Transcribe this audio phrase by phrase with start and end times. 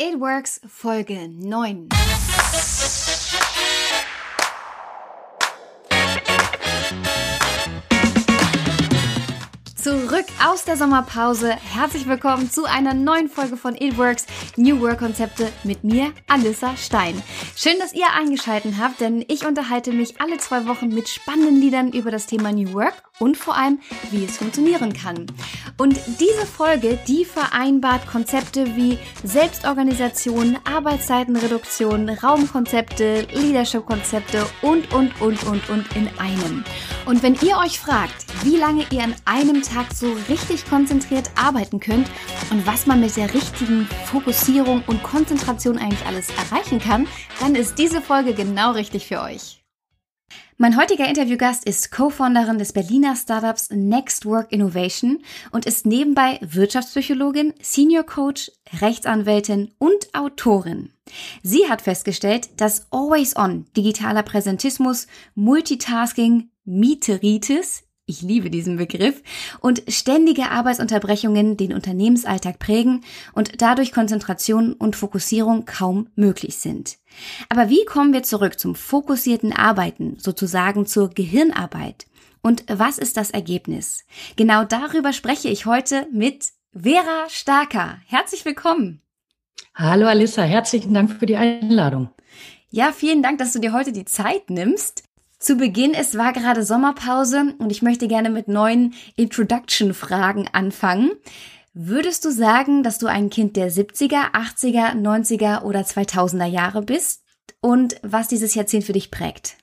[0.00, 1.88] It Works Folge 9.
[9.74, 11.50] Zurück aus der Sommerpause.
[11.50, 14.26] Herzlich willkommen zu einer neuen Folge von It Works
[14.56, 17.20] New Work Konzepte mit mir, Alissa Stein.
[17.56, 21.90] Schön, dass ihr eingeschaltet habt, denn ich unterhalte mich alle zwei Wochen mit spannenden Liedern
[21.90, 23.80] über das Thema New Work und vor allem,
[24.10, 25.26] wie es funktionieren kann.
[25.76, 35.68] Und diese Folge, die vereinbart Konzepte wie Selbstorganisation, Arbeitszeitenreduktion, Raumkonzepte, Leadership-Konzepte und, und, und, und,
[35.70, 36.64] und in einem.
[37.06, 41.80] Und wenn ihr euch fragt, wie lange ihr an einem Tag so richtig konzentriert arbeiten
[41.80, 42.08] könnt
[42.50, 47.06] und was man mit der richtigen Fokussierung und Konzentration eigentlich alles erreichen kann,
[47.40, 49.58] dann ist diese Folge genau richtig für euch.
[50.60, 55.20] Mein heutiger Interviewgast ist Co-Founderin des Berliner Startups Next Work Innovation
[55.52, 58.50] und ist nebenbei Wirtschaftspsychologin, Senior Coach,
[58.80, 60.90] Rechtsanwältin und Autorin.
[61.44, 65.06] Sie hat festgestellt, dass Always On, digitaler Präsentismus,
[65.36, 69.22] Multitasking, Mieteritis, ich liebe diesen Begriff,
[69.60, 76.97] und ständige Arbeitsunterbrechungen den Unternehmensalltag prägen und dadurch Konzentration und Fokussierung kaum möglich sind.
[77.48, 82.06] Aber wie kommen wir zurück zum fokussierten Arbeiten, sozusagen zur Gehirnarbeit?
[82.42, 84.04] Und was ist das Ergebnis?
[84.36, 87.98] Genau darüber spreche ich heute mit Vera Starker.
[88.06, 89.02] Herzlich willkommen.
[89.74, 92.10] Hallo Alissa, herzlichen Dank für die Einladung.
[92.70, 95.04] Ja, vielen Dank, dass du dir heute die Zeit nimmst.
[95.38, 101.12] Zu Beginn, es war gerade Sommerpause und ich möchte gerne mit neuen Introduction-Fragen anfangen.
[101.80, 107.22] Würdest du sagen, dass du ein Kind der 70er, 80er, 90er oder 2000er Jahre bist
[107.60, 109.58] und was dieses Jahrzehnt für dich prägt?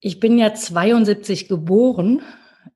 [0.00, 2.20] Ich bin ja 72 geboren.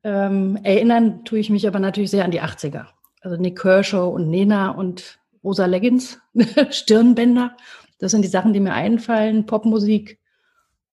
[0.04, 2.86] Ähm, erinnern tue ich mich aber natürlich sehr an die 80er.
[3.22, 6.20] Also Nick Kershaw und Nena und Rosa Leggins,
[6.70, 7.56] Stirnbänder.
[7.98, 9.46] Das sind die Sachen, die mir einfallen.
[9.46, 10.20] Popmusik,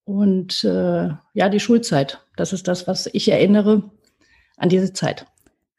[0.03, 2.25] und äh, ja, die Schulzeit.
[2.37, 3.91] Das ist das, was ich erinnere
[4.57, 5.27] an diese Zeit.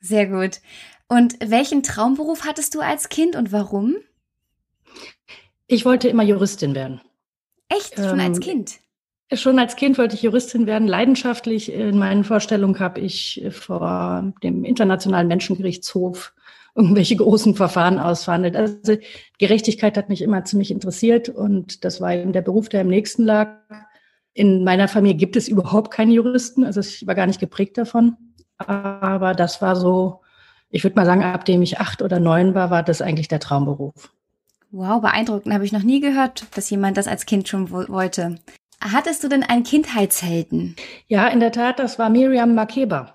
[0.04, 0.60] Sehr gut.
[1.08, 3.96] Und welchen Traumberuf hattest du als Kind und warum?
[5.66, 7.00] Ich wollte immer Juristin werden.
[7.70, 7.94] Echt?
[7.94, 8.72] Schon ähm, als Kind?
[9.32, 10.86] Schon als Kind wollte ich Juristin werden.
[10.88, 16.34] Leidenschaftlich in meinen Vorstellungen habe ich vor dem Internationalen Menschengerichtshof
[16.74, 18.56] irgendwelche großen Verfahren ausverhandelt.
[18.56, 18.98] Also
[19.38, 23.24] Gerechtigkeit hat mich immer ziemlich interessiert und das war eben der Beruf, der im nächsten
[23.24, 23.56] lag.
[24.34, 28.18] In meiner Familie gibt es überhaupt keine Juristen, also ich war gar nicht geprägt davon.
[28.58, 30.20] Aber das war so,
[30.70, 33.40] ich würde mal sagen, ab dem ich acht oder neun war, war das eigentlich der
[33.40, 34.10] Traumberuf.
[34.70, 35.54] Wow, beeindruckend.
[35.54, 38.40] Habe ich noch nie gehört, dass jemand das als Kind schon wollte.
[38.80, 40.76] Hattest du denn einen Kindheitshelden?
[41.06, 43.14] Ja, in der Tat, das war Miriam Makeba.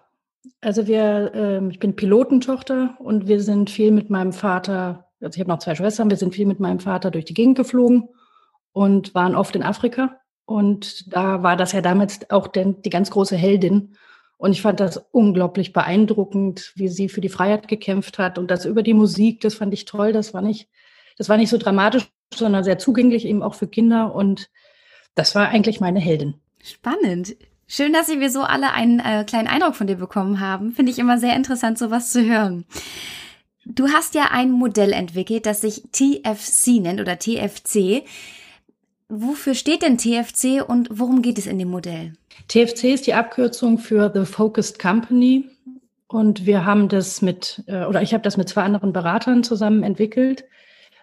[0.61, 5.39] Also wir, äh, ich bin Pilotentochter und wir sind viel mit meinem Vater, also ich
[5.39, 8.09] habe noch zwei Schwestern, wir sind viel mit meinem Vater durch die Gegend geflogen
[8.71, 10.15] und waren oft in Afrika.
[10.45, 13.95] Und da war das ja damals auch denn die ganz große Heldin.
[14.39, 18.63] Und ich fand das unglaublich beeindruckend, wie sie für die Freiheit gekämpft hat und das
[18.63, 19.41] über die Musik.
[19.41, 20.13] Das fand ich toll.
[20.13, 20.69] Das war nicht,
[21.17, 24.15] das war nicht so dramatisch, sondern sehr zugänglich eben auch für Kinder.
[24.15, 24.49] Und
[25.13, 26.35] das war eigentlich meine Heldin.
[26.63, 27.35] Spannend.
[27.67, 30.71] Schön, dass wir so alle einen äh, kleinen Eindruck von dir bekommen haben.
[30.71, 32.63] Finde ich immer sehr interessant, sowas zu hören.
[33.65, 38.05] Du hast ja ein Modell entwickelt, das sich TFC nennt oder TFC.
[39.11, 42.13] Wofür steht denn TFC und worum geht es in dem Modell?
[42.47, 45.49] TFC ist die Abkürzung für The Focused Company.
[46.07, 49.83] Und wir haben das mit, äh, oder ich habe das mit zwei anderen Beratern zusammen
[49.83, 50.45] entwickelt,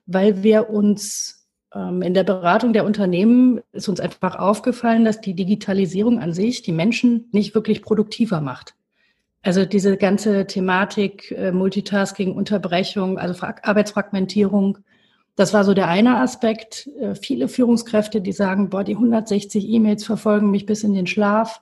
[0.06, 5.34] weil wir uns ähm, in der Beratung der Unternehmen ist uns einfach aufgefallen, dass die
[5.34, 8.74] Digitalisierung an sich die Menschen nicht wirklich produktiver macht.
[9.42, 14.78] Also diese ganze Thematik äh, Multitasking, Unterbrechung, also Arbeitsfragmentierung,
[15.36, 16.88] das war so der eine Aspekt.
[16.98, 21.60] Äh, viele Führungskräfte, die sagen, boah, die 160 E-Mails verfolgen mich bis in den Schlaf.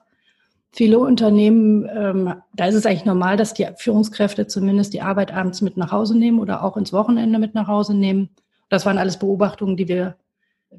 [0.71, 5.61] Viele Unternehmen, ähm, da ist es eigentlich normal, dass die Führungskräfte zumindest die Arbeit abends
[5.61, 8.29] mit nach Hause nehmen oder auch ins Wochenende mit nach Hause nehmen.
[8.69, 10.15] Das waren alles Beobachtungen, die wir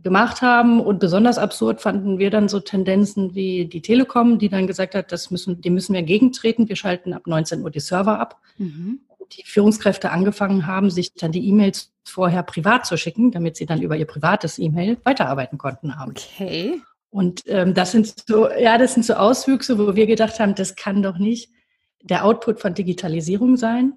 [0.02, 0.80] gemacht haben.
[0.80, 5.12] Und besonders absurd fanden wir dann so Tendenzen wie die Telekom, die dann gesagt hat,
[5.12, 6.68] das müssen, die müssen wir gegentreten.
[6.68, 8.40] Wir schalten ab 19 Uhr die Server ab.
[8.58, 9.00] Mhm
[9.32, 13.82] die Führungskräfte angefangen haben, sich dann die E-Mails vorher privat zu schicken, damit sie dann
[13.82, 16.12] über ihr privates E-Mail weiterarbeiten konnten haben.
[16.12, 16.80] Okay.
[17.10, 20.76] Und ähm, das sind so, ja, das sind so Auswüchse, wo wir gedacht haben, das
[20.76, 21.50] kann doch nicht
[22.02, 23.94] der Output von Digitalisierung sein.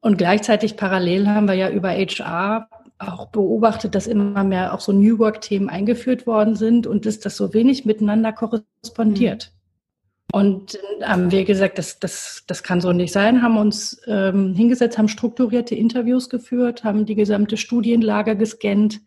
[0.00, 2.68] Und gleichzeitig parallel haben wir ja über HR
[2.98, 7.36] auch beobachtet, dass immer mehr auch so New Work-Themen eingeführt worden sind und dass das
[7.36, 9.52] so wenig miteinander korrespondiert.
[10.32, 14.98] Und haben wir gesagt, das, das, das kann so nicht sein, haben uns ähm, hingesetzt,
[14.98, 19.00] haben strukturierte Interviews geführt, haben die gesamte Studienlage gescannt,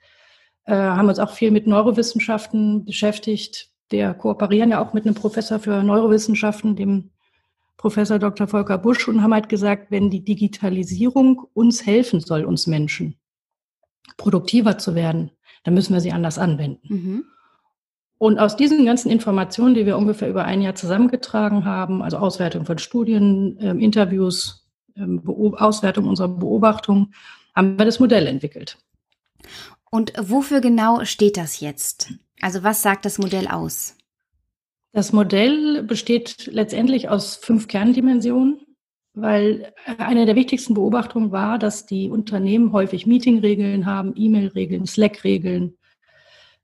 [0.66, 3.70] äh, haben uns auch viel mit Neurowissenschaften beschäftigt.
[3.90, 7.12] Wir kooperieren ja auch mit einem Professor für Neurowissenschaften, dem
[7.78, 8.48] Professor Dr.
[8.48, 13.16] Volker Busch, und haben halt gesagt, wenn die Digitalisierung uns helfen soll, uns Menschen,
[14.18, 15.32] produktiver zu werden,
[15.64, 16.94] dann müssen wir sie anders anwenden.
[16.94, 17.26] Mhm.
[18.22, 22.66] Und aus diesen ganzen Informationen, die wir ungefähr über ein Jahr zusammengetragen haben, also Auswertung
[22.68, 25.24] von Studien, ähm, Interviews, ähm,
[25.58, 27.16] Auswertung unserer Beobachtungen,
[27.56, 28.78] haben wir das Modell entwickelt.
[29.90, 32.14] Und wofür genau steht das jetzt?
[32.40, 33.98] Also was sagt das Modell aus?
[34.92, 38.60] Das Modell besteht letztendlich aus fünf Kerndimensionen,
[39.16, 45.76] weil eine der wichtigsten Beobachtungen war, dass die Unternehmen häufig Meetingregeln haben, E-Mail-Regeln, Slack-Regeln,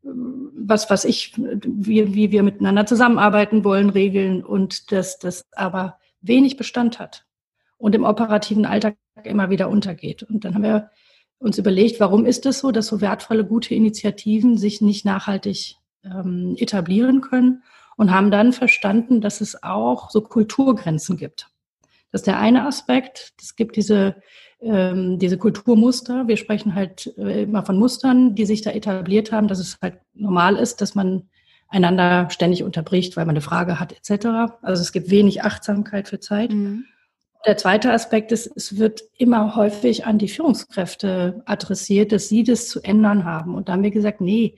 [0.03, 6.57] was was ich, wie, wie wir miteinander zusammenarbeiten wollen, Regeln und dass das aber wenig
[6.57, 7.25] Bestand hat
[7.77, 10.23] und im operativen Alltag immer wieder untergeht.
[10.23, 10.89] Und dann haben wir
[11.39, 15.75] uns überlegt, warum ist es das so, dass so wertvolle, gute Initiativen sich nicht nachhaltig
[16.03, 17.63] ähm, etablieren können
[17.95, 21.49] und haben dann verstanden, dass es auch so Kulturgrenzen gibt.
[22.11, 23.33] Das ist der eine Aspekt.
[23.39, 24.15] Es gibt diese
[24.62, 26.27] ähm, diese Kulturmuster.
[26.27, 30.00] Wir sprechen halt äh, immer von Mustern, die sich da etabliert haben, dass es halt
[30.13, 31.30] normal ist, dass man
[31.69, 34.54] einander ständig unterbricht, weil man eine Frage hat etc.
[34.62, 36.51] Also es gibt wenig Achtsamkeit für Zeit.
[36.51, 36.86] Mhm.
[37.45, 42.68] Der zweite Aspekt ist, es wird immer häufig an die Führungskräfte adressiert, dass sie das
[42.68, 43.56] zu ändern haben.
[43.56, 44.56] Und da haben wir gesagt, nee,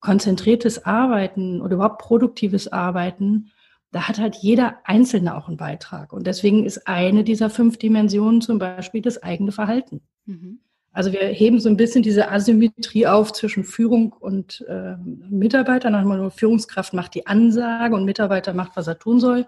[0.00, 3.50] konzentriertes Arbeiten oder überhaupt produktives Arbeiten
[3.90, 6.12] da hat halt jeder Einzelne auch einen Beitrag.
[6.12, 10.02] Und deswegen ist eine dieser fünf Dimensionen zum Beispiel das eigene Verhalten.
[10.26, 10.60] Mhm.
[10.92, 15.90] Also wir heben so ein bisschen diese Asymmetrie auf zwischen Führung und äh, Mitarbeiter.
[15.90, 19.46] Manchmal nur Führungskraft macht die Ansage und Mitarbeiter macht, was er tun soll.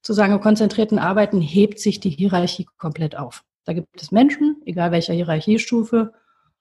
[0.00, 3.44] Zu sagen, konzentrierten Arbeiten hebt sich die Hierarchie komplett auf.
[3.64, 6.12] Da gibt es Menschen, egal welcher Hierarchiestufe,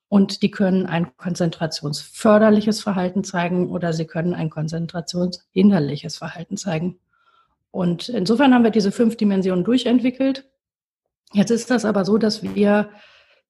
[0.09, 6.99] und die können ein konzentrationsförderliches Verhalten zeigen oder sie können ein konzentrationshinderliches Verhalten zeigen.
[7.77, 10.49] Und insofern haben wir diese fünf Dimensionen durchentwickelt.
[11.33, 12.89] Jetzt ist das aber so, dass wir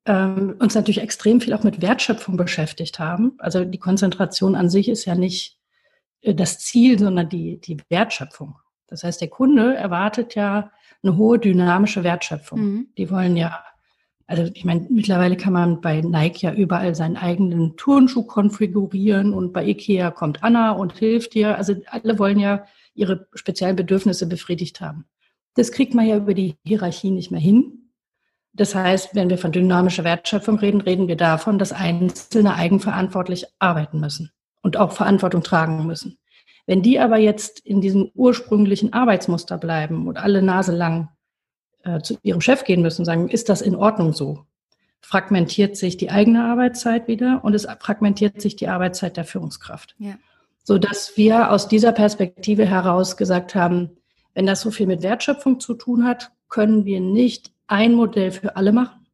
[0.05, 3.35] ähm, uns natürlich extrem viel auch mit Wertschöpfung beschäftigt haben.
[3.37, 5.57] Also die Konzentration an sich ist ja nicht
[6.19, 8.55] äh, das Ziel, sondern die, die Wertschöpfung.
[8.87, 10.71] Das heißt, der Kunde erwartet ja
[11.03, 12.59] eine hohe dynamische Wertschöpfung.
[12.59, 12.87] Mhm.
[12.97, 13.63] Die wollen ja,
[14.25, 19.53] also ich meine, mittlerweile kann man bei Nike ja überall seinen eigenen Turnschuh konfigurieren und
[19.53, 21.55] bei Ikea kommt Anna und hilft dir.
[21.55, 22.65] Also alle wollen ja
[22.97, 25.05] ihre speziellen Bedürfnisse befriedigt haben.
[25.55, 27.91] Das kriegt man ja über die Hierarchie nicht mehr hin.
[28.53, 33.99] Das heißt, wenn wir von dynamischer Wertschöpfung reden, reden wir davon, dass Einzelne eigenverantwortlich arbeiten
[33.99, 36.17] müssen und auch Verantwortung tragen müssen.
[36.65, 41.09] Wenn die aber jetzt in diesem ursprünglichen Arbeitsmuster bleiben und alle Nase lang
[41.83, 44.45] äh, zu ihrem Chef gehen müssen und sagen, ist das in Ordnung so?
[45.01, 49.95] Fragmentiert sich die eigene Arbeitszeit wieder und es fragmentiert sich die Arbeitszeit der Führungskraft.
[49.99, 50.15] Ja
[50.67, 53.91] so dass wir aus dieser Perspektive heraus gesagt haben,
[54.33, 58.57] wenn das so viel mit Wertschöpfung zu tun hat, können wir nicht ein Modell für
[58.57, 59.07] alle machen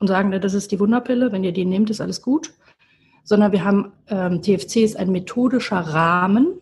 [0.00, 2.52] und sagen, das ist die Wunderpille, wenn ihr die nehmt, ist alles gut,
[3.22, 6.60] sondern wir haben, ähm, TFC ist ein methodischer Rahmen,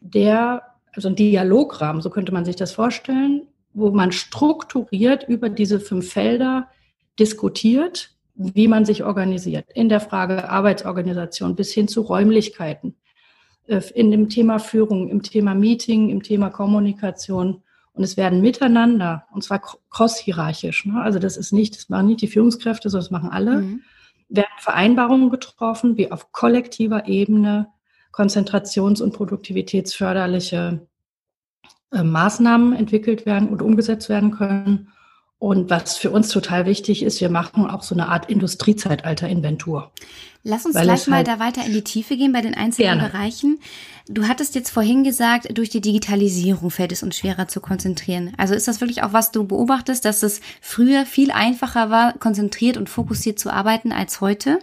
[0.00, 5.80] der, also ein Dialograhmen, so könnte man sich das vorstellen, wo man strukturiert über diese
[5.80, 6.68] fünf Felder
[7.18, 9.70] diskutiert, wie man sich organisiert.
[9.72, 12.94] In der Frage Arbeitsorganisation bis hin zu Räumlichkeiten,
[13.66, 17.62] in dem Thema Führung, im Thema Meeting, im Thema Kommunikation.
[17.94, 21.00] Und es werden miteinander, und zwar cross-hierarchisch, ne?
[21.02, 23.80] also das ist nicht, das machen nicht die Führungskräfte, sondern das machen alle, mhm.
[24.28, 27.68] werden Vereinbarungen getroffen, wie auf kollektiver Ebene
[28.10, 30.86] konzentrations- und produktivitätsförderliche
[31.92, 34.88] äh, Maßnahmen entwickelt werden und umgesetzt werden können.
[35.42, 39.90] Und was für uns total wichtig ist, wir machen auch so eine Art Industriezeitalter-Inventur.
[40.44, 43.08] Lass uns gleich mal halt da weiter in die Tiefe gehen bei den einzelnen gerne.
[43.10, 43.58] Bereichen.
[44.06, 48.32] Du hattest jetzt vorhin gesagt, durch die Digitalisierung fällt es uns schwerer zu konzentrieren.
[48.36, 52.76] Also ist das wirklich auch, was du beobachtest, dass es früher viel einfacher war, konzentriert
[52.76, 54.60] und fokussiert zu arbeiten als heute?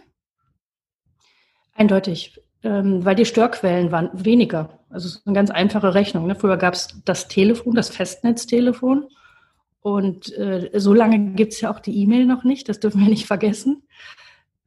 [1.76, 4.80] Eindeutig, ähm, weil die Störquellen waren weniger.
[4.90, 6.26] Also es ist eine ganz einfache Rechnung.
[6.26, 6.36] Ne?
[6.36, 9.10] Früher gab es das Telefon, das Festnetztelefon.
[9.82, 13.10] Und äh, so lange gibt es ja auch die E-Mail noch nicht, das dürfen wir
[13.10, 13.84] nicht vergessen.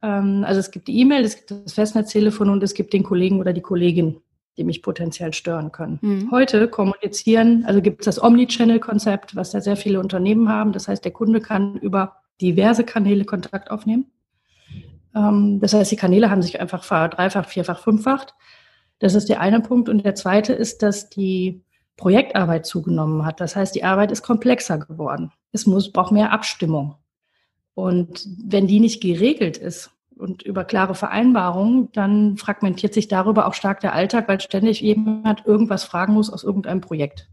[0.01, 3.39] Ähm, also es gibt die E-Mail, es gibt das Festnetztelefon und es gibt den Kollegen
[3.39, 4.17] oder die Kollegin,
[4.57, 5.99] die mich potenziell stören können.
[6.01, 6.31] Mhm.
[6.31, 10.73] Heute kommunizieren, also gibt es das Omnichannel-Konzept, was ja sehr viele Unternehmen haben.
[10.73, 14.11] Das heißt, der Kunde kann über diverse Kanäle Kontakt aufnehmen.
[15.15, 18.33] Ähm, das heißt, die Kanäle haben sich einfach verdreifacht, vierfach, fünffacht.
[18.99, 19.89] Das ist der eine Punkt.
[19.89, 21.61] Und der zweite ist, dass die
[21.97, 23.39] Projektarbeit zugenommen hat.
[23.39, 25.31] Das heißt, die Arbeit ist komplexer geworden.
[25.51, 26.95] Es muss, braucht mehr Abstimmung.
[27.75, 33.53] Und wenn die nicht geregelt ist und über klare Vereinbarungen, dann fragmentiert sich darüber auch
[33.53, 37.29] stark der Alltag, weil ständig jemand irgendwas fragen muss aus irgendeinem Projekt.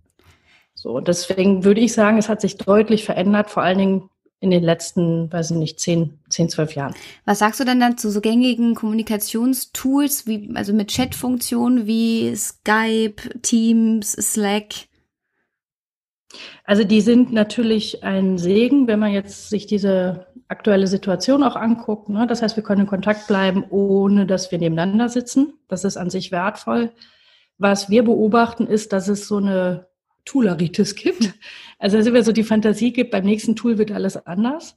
[0.74, 4.62] So, deswegen würde ich sagen, es hat sich deutlich verändert, vor allen Dingen in den
[4.62, 6.94] letzten, weiß ich nicht, zehn, zehn, zwölf Jahren.
[7.26, 13.40] Was sagst du denn dann zu so gängigen Kommunikationstools, wie, also mit Chatfunktionen wie Skype,
[13.42, 14.88] Teams, Slack?
[16.64, 22.08] Also die sind natürlich ein Segen, wenn man jetzt sich diese aktuelle Situation auch anguckt.
[22.08, 22.26] Ne?
[22.26, 25.54] Das heißt, wir können in Kontakt bleiben, ohne dass wir nebeneinander sitzen.
[25.68, 26.92] Das ist an sich wertvoll.
[27.58, 29.89] Was wir beobachten, ist, dass es so eine
[30.24, 31.34] Tooleritis gibt.
[31.78, 34.76] Also dass immer so die Fantasie gibt, beim nächsten Tool wird alles anders.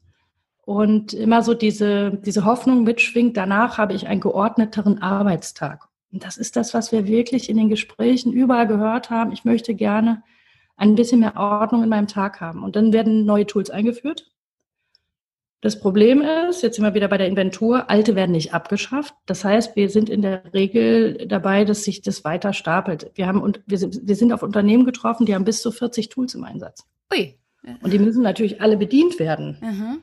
[0.66, 5.90] Und immer so diese, diese Hoffnung mitschwingt, danach habe ich einen geordneteren Arbeitstag.
[6.14, 9.34] Und das ist das, was wir wirklich in den Gesprächen überall gehört haben.
[9.34, 10.24] Ich möchte gerne
[10.78, 12.64] ein bisschen mehr Ordnung in meinem Tag haben.
[12.64, 14.32] Und dann werden neue Tools eingeführt.
[15.63, 19.13] Das Problem ist, jetzt sind wir wieder bei der Inventur, alte werden nicht abgeschafft.
[19.25, 23.12] Das heißt, wir sind in der Regel dabei, dass sich das weiter stapelt.
[23.15, 26.10] Wir, haben, und wir, sind, wir sind auf Unternehmen getroffen, die haben bis zu 40
[26.10, 26.86] Tools im Einsatz.
[27.13, 27.39] Ui.
[27.82, 29.58] Und die müssen natürlich alle bedient werden.
[29.62, 30.01] Mhm.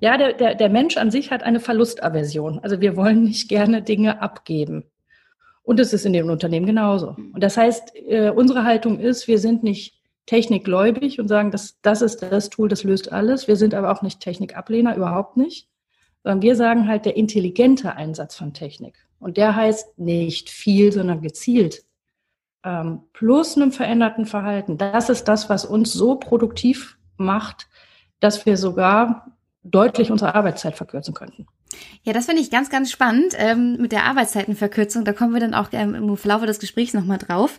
[0.00, 2.60] Ja, der, der, der Mensch an sich hat eine Verlustaversion.
[2.60, 4.84] Also wir wollen nicht gerne Dinge abgeben.
[5.62, 7.16] Und es ist in den Unternehmen genauso.
[7.34, 12.02] Und das heißt, äh, unsere Haltung ist, wir sind nicht technikgläubig und sagen, das, das
[12.02, 13.48] ist das Tool, das löst alles.
[13.48, 15.68] Wir sind aber auch nicht Technikablehner, überhaupt nicht.
[16.22, 18.94] Sondern wir sagen halt der intelligente Einsatz von Technik.
[19.18, 21.84] Und der heißt nicht viel, sondern gezielt.
[22.64, 24.78] Ähm, plus einem veränderten Verhalten.
[24.78, 27.68] Das ist das, was uns so produktiv macht,
[28.20, 31.46] dass wir sogar deutlich unsere Arbeitszeit verkürzen könnten.
[32.02, 35.04] Ja, das finde ich ganz, ganz spannend ähm, mit der Arbeitszeitenverkürzung.
[35.04, 37.58] Da kommen wir dann auch ähm, im Laufe des Gesprächs nochmal drauf.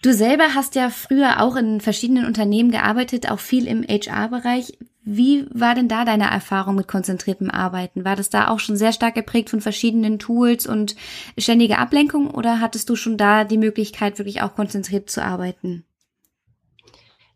[0.00, 4.78] Du selber hast ja früher auch in verschiedenen Unternehmen gearbeitet, auch viel im HR-Bereich.
[5.02, 8.04] Wie war denn da deine Erfahrung mit konzentriertem Arbeiten?
[8.04, 10.94] War das da auch schon sehr stark geprägt von verschiedenen Tools und
[11.36, 15.84] ständige Ablenkung oder hattest du schon da die Möglichkeit, wirklich auch konzentriert zu arbeiten?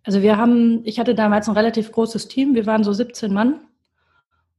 [0.05, 3.61] Also wir haben, ich hatte damals ein relativ großes Team, wir waren so 17 Mann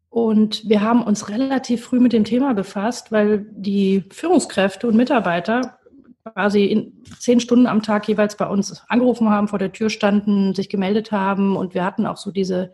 [0.09, 5.79] und wir haben uns relativ früh mit dem Thema befasst, weil die Führungskräfte und Mitarbeiter
[6.23, 10.53] quasi in zehn Stunden am Tag jeweils bei uns angerufen haben, vor der Tür standen,
[10.55, 12.73] sich gemeldet haben und wir hatten auch so diese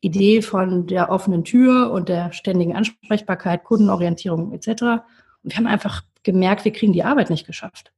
[0.00, 4.68] Idee von der offenen Tür und der ständigen Ansprechbarkeit, Kundenorientierung etc.
[4.68, 5.00] Und
[5.44, 7.92] wir haben einfach gemerkt, wir kriegen die Arbeit nicht geschafft.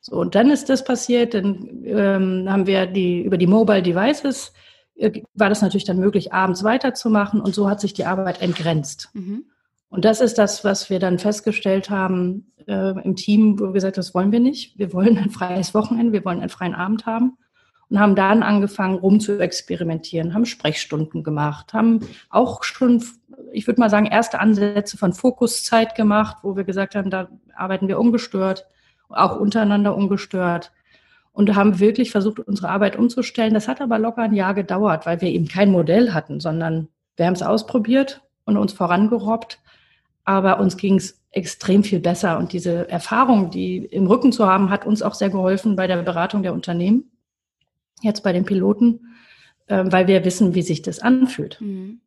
[0.00, 4.52] So, und dann ist das passiert, dann ähm, haben wir die über die Mobile Devices
[5.00, 9.08] äh, war das natürlich dann möglich, abends weiterzumachen und so hat sich die Arbeit entgrenzt.
[9.14, 9.44] Mhm.
[9.90, 13.96] Und das ist das, was wir dann festgestellt haben äh, im Team, wo wir gesagt
[13.96, 14.78] haben, das wollen wir nicht.
[14.78, 17.36] Wir wollen ein freies Wochenende, wir wollen einen freien Abend haben.
[17.88, 23.02] Und haben dann angefangen, rum zu experimentieren, haben Sprechstunden gemacht, haben auch schon,
[23.50, 27.88] ich würde mal sagen, erste Ansätze von Fokuszeit gemacht, wo wir gesagt haben, da arbeiten
[27.88, 28.68] wir ungestört,
[29.08, 30.70] auch untereinander ungestört.
[31.32, 33.54] Und haben wirklich versucht, unsere Arbeit umzustellen.
[33.54, 37.26] Das hat aber locker ein Jahr gedauert, weil wir eben kein Modell hatten, sondern wir
[37.26, 39.58] haben es ausprobiert und uns vorangerobbt
[40.24, 42.38] aber uns ging es extrem viel besser.
[42.38, 46.02] Und diese Erfahrung, die im Rücken zu haben, hat uns auch sehr geholfen bei der
[46.02, 47.10] Beratung der Unternehmen,
[48.02, 49.14] jetzt bei den Piloten,
[49.66, 51.60] äh, weil wir wissen, wie sich das anfühlt.
[51.60, 52.00] Mhm.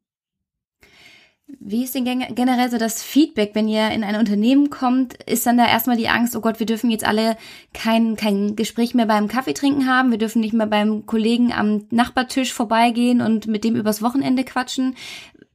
[1.60, 5.22] Wie ist denn generell so das Feedback, wenn ihr in ein Unternehmen kommt?
[5.24, 7.38] Ist dann da erstmal die Angst, oh Gott, wir dürfen jetzt alle
[7.74, 11.86] kein, kein Gespräch mehr beim Kaffee trinken haben, wir dürfen nicht mehr beim Kollegen am
[11.92, 14.96] Nachbartisch vorbeigehen und mit dem übers Wochenende quatschen?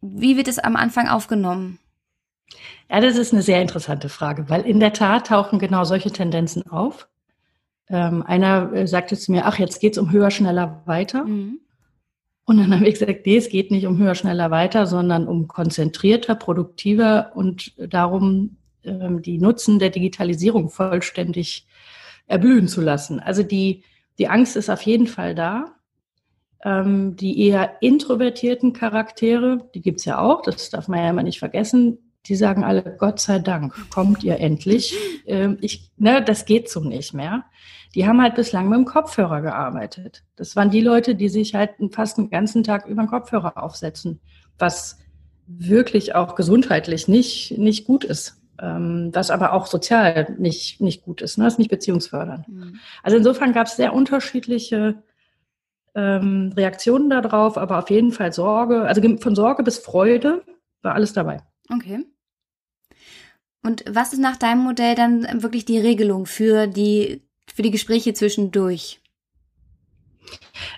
[0.01, 1.79] Wie wird es am Anfang aufgenommen?
[2.91, 6.67] Ja, das ist eine sehr interessante Frage, weil in der Tat tauchen genau solche Tendenzen
[6.71, 7.09] auf.
[7.91, 11.25] Ähm, einer äh, sagte zu mir, ach, jetzt geht's um höher, schneller, weiter.
[11.25, 11.61] Mhm.
[12.45, 15.49] Und dann habe ich gesagt, nee, es geht nicht um höher, schneller, weiter, sondern um
[15.49, 21.67] konzentrierter, produktiver und darum, ähm, die Nutzen der Digitalisierung vollständig
[22.27, 23.21] erblühen zu lassen.
[23.21, 23.85] Also die,
[24.19, 25.75] die Angst ist auf jeden Fall da.
[26.65, 31.39] Ähm, die eher introvertierten Charaktere, die gibt's ja auch, das darf man ja immer nicht
[31.39, 34.95] vergessen, die sagen alle, Gott sei Dank, kommt ihr endlich.
[35.27, 37.45] Ähm, ich, ne, das geht so nicht mehr.
[37.95, 40.25] Die haben halt bislang mit dem Kopfhörer gearbeitet.
[40.37, 44.21] Das waren die Leute, die sich halt fast den ganzen Tag über den Kopfhörer aufsetzen,
[44.59, 44.99] was
[45.47, 48.37] wirklich auch gesundheitlich nicht, nicht gut ist.
[48.61, 51.45] Ähm, was aber auch sozial nicht, nicht gut ist, ne?
[51.45, 52.49] das ist nicht beziehungsfördernd.
[52.49, 52.81] Mhm.
[53.05, 55.03] Also insofern gab es sehr unterschiedliche
[55.95, 60.43] ähm, Reaktionen darauf, aber auf jeden Fall Sorge, also von Sorge bis Freude
[60.83, 61.41] war alles dabei.
[61.73, 62.05] Okay.
[63.69, 67.21] Und was ist nach deinem Modell dann wirklich die Regelung für die,
[67.55, 69.03] für die Gespräche zwischendurch?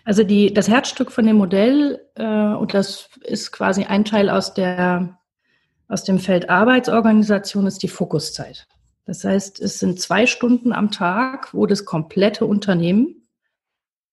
[0.04, 4.54] Also die, das Herzstück von dem Modell, äh, und das ist quasi ein Teil aus,
[4.54, 5.20] der,
[5.86, 8.66] aus dem Feld Arbeitsorganisation, ist die Fokuszeit.
[9.04, 13.28] Das heißt, es sind zwei Stunden am Tag, wo das komplette Unternehmen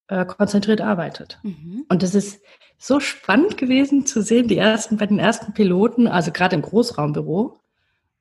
[0.07, 1.39] äh, konzentriert arbeitet.
[1.41, 1.83] Mhm.
[1.89, 2.43] Und das ist
[2.77, 7.57] so spannend gewesen zu sehen, die ersten, bei den ersten Piloten, also gerade im Großraumbüro,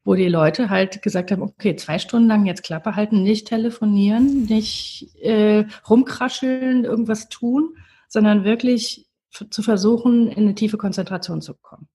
[0.07, 4.45] wo die Leute halt gesagt haben, okay, zwei Stunden lang jetzt Klappe halten, nicht telefonieren,
[4.45, 7.77] nicht äh, rumkrascheln, irgendwas tun,
[8.09, 9.09] sondern wirklich
[9.51, 11.89] zu versuchen, in eine tiefe Konzentration zu kommen.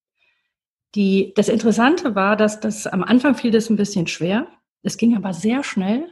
[0.94, 4.46] Die, das Interessante war, dass das am Anfang fiel das ein bisschen schwer.
[4.84, 6.06] Es ging aber sehr schnell.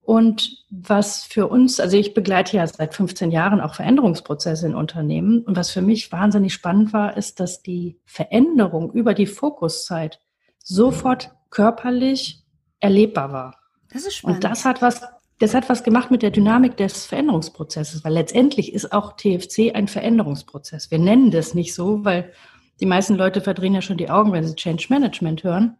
[0.00, 5.44] Und was für uns, also ich begleite ja seit 15 Jahren auch Veränderungsprozesse in Unternehmen.
[5.44, 10.20] Und was für mich wahnsinnig spannend war, ist, dass die Veränderung über die Fokuszeit
[10.64, 12.42] sofort körperlich
[12.80, 13.60] erlebbar war.
[13.92, 14.44] Das ist spannend.
[14.44, 15.02] Und das hat was,
[15.38, 19.86] das hat was gemacht mit der Dynamik des Veränderungsprozesses, weil letztendlich ist auch TFC ein
[19.86, 20.90] Veränderungsprozess.
[20.90, 22.32] Wir nennen das nicht so, weil
[22.80, 25.76] die meisten Leute verdrehen ja schon die Augen, wenn sie Change Management hören.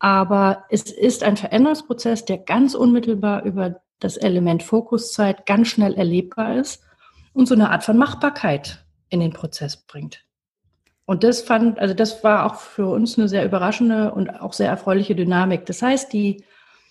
[0.00, 6.56] Aber es ist ein Veränderungsprozess, der ganz unmittelbar über das Element Fokuszeit ganz schnell erlebbar
[6.56, 6.82] ist
[7.34, 10.24] und so eine Art von Machbarkeit in den Prozess bringt.
[11.10, 14.68] Und das fand, also das war auch für uns eine sehr überraschende und auch sehr
[14.68, 15.66] erfreuliche Dynamik.
[15.66, 16.44] Das heißt, die,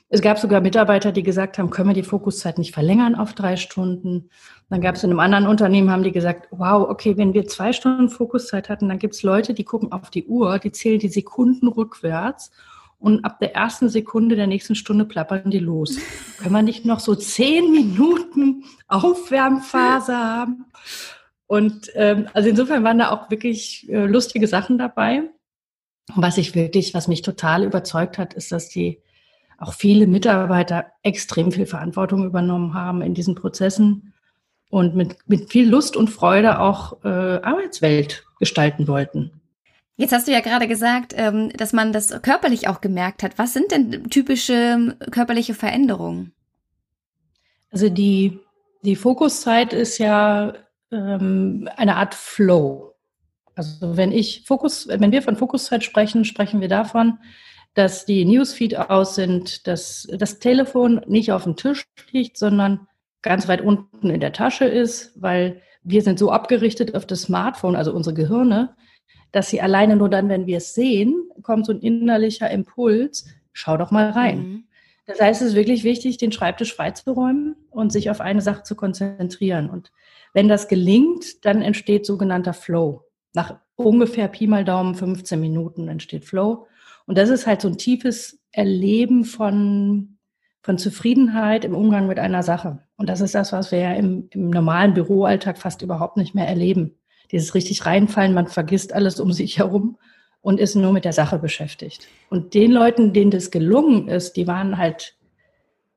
[0.09, 3.55] es gab sogar Mitarbeiter, die gesagt haben, können wir die Fokuszeit nicht verlängern auf drei
[3.55, 4.29] Stunden?
[4.69, 7.71] Dann gab es in einem anderen Unternehmen, haben die gesagt, wow, okay, wenn wir zwei
[7.71, 11.07] Stunden Fokuszeit hatten, dann gibt es Leute, die gucken auf die Uhr, die zählen die
[11.07, 12.51] Sekunden rückwärts
[12.99, 15.97] und ab der ersten Sekunde der nächsten Stunde plappern die los.
[16.39, 20.65] Können wir nicht noch so zehn Minuten Aufwärmphase haben?
[21.50, 25.24] Und ähm, also insofern waren da auch wirklich äh, lustige Sachen dabei.
[26.15, 29.01] was ich wirklich, was mich total überzeugt hat, ist, dass die
[29.58, 34.13] auch viele Mitarbeiter extrem viel Verantwortung übernommen haben in diesen Prozessen
[34.70, 39.32] und mit, mit viel Lust und Freude auch äh, Arbeitswelt gestalten wollten.
[39.98, 43.39] Jetzt hast du ja gerade gesagt, ähm, dass man das körperlich auch gemerkt hat.
[43.39, 46.31] Was sind denn typische ähm, körperliche Veränderungen?
[47.72, 48.40] Also die,
[48.83, 50.53] die Fokuszeit ist ja
[50.91, 52.95] ähm, eine Art Flow.
[53.55, 57.19] Also wenn ich Fokus, wenn wir von Fokuszeit sprechen, sprechen wir davon,
[57.73, 62.87] dass die Newsfeed aus sind, dass das Telefon nicht auf dem Tisch liegt, sondern
[63.21, 67.75] ganz weit unten in der Tasche ist, weil wir sind so abgerichtet auf das Smartphone,
[67.75, 68.75] also unsere Gehirne,
[69.31, 73.77] dass sie alleine nur dann, wenn wir es sehen, kommt so ein innerlicher Impuls, schau
[73.77, 74.37] doch mal rein.
[74.37, 74.63] Mhm.
[75.05, 78.75] Das heißt, es ist wirklich wichtig, den Schreibtisch freizuräumen und sich auf eine Sache zu
[78.75, 79.69] konzentrieren.
[79.69, 79.91] Und
[80.33, 83.05] wenn das gelingt, dann entsteht sogenannter Flow.
[83.33, 86.68] Nach ungefähr Pi mal Daumen 15 Minuten entsteht Flow.
[87.05, 90.18] Und das ist halt so ein tiefes Erleben von,
[90.61, 92.83] von Zufriedenheit im Umgang mit einer Sache.
[92.98, 96.48] Und das ist das, was wir ja im, im normalen Büroalltag fast überhaupt nicht mehr
[96.48, 96.96] erleben.
[97.31, 99.98] Dieses richtig reinfallen, man vergisst alles um sich herum
[100.42, 102.07] und ist nur mit der Sache beschäftigt.
[102.29, 105.15] Und den Leuten, denen das gelungen ist, die waren halt,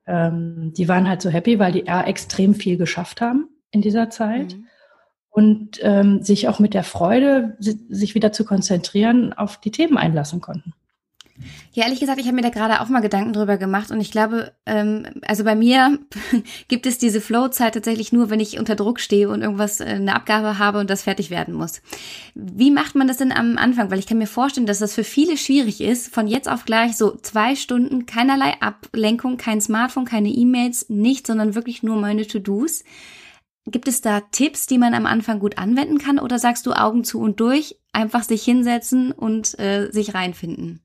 [0.07, 4.55] ähm, die waren halt so happy, weil die extrem viel geschafft haben in dieser Zeit
[4.55, 4.67] mhm.
[5.31, 10.41] und ähm, sich auch mit der Freude, sich wieder zu konzentrieren, auf die Themen einlassen
[10.41, 10.75] konnten.
[11.73, 14.11] Ja, ehrlich gesagt, ich habe mir da gerade auch mal Gedanken drüber gemacht und ich
[14.11, 15.99] glaube, ähm, also bei mir
[16.69, 20.15] gibt es diese Flow-Zeit tatsächlich nur, wenn ich unter Druck stehe und irgendwas, äh, eine
[20.15, 21.81] Abgabe habe und das fertig werden muss.
[22.35, 23.91] Wie macht man das denn am Anfang?
[23.91, 26.97] Weil ich kann mir vorstellen, dass das für viele schwierig ist, von jetzt auf gleich
[26.97, 32.85] so zwei Stunden keinerlei Ablenkung, kein Smartphone, keine E-Mails, nicht, sondern wirklich nur meine To-Dos.
[33.67, 37.05] Gibt es da Tipps, die man am Anfang gut anwenden kann oder sagst du Augen
[37.05, 40.81] zu und durch, einfach sich hinsetzen und äh, sich reinfinden?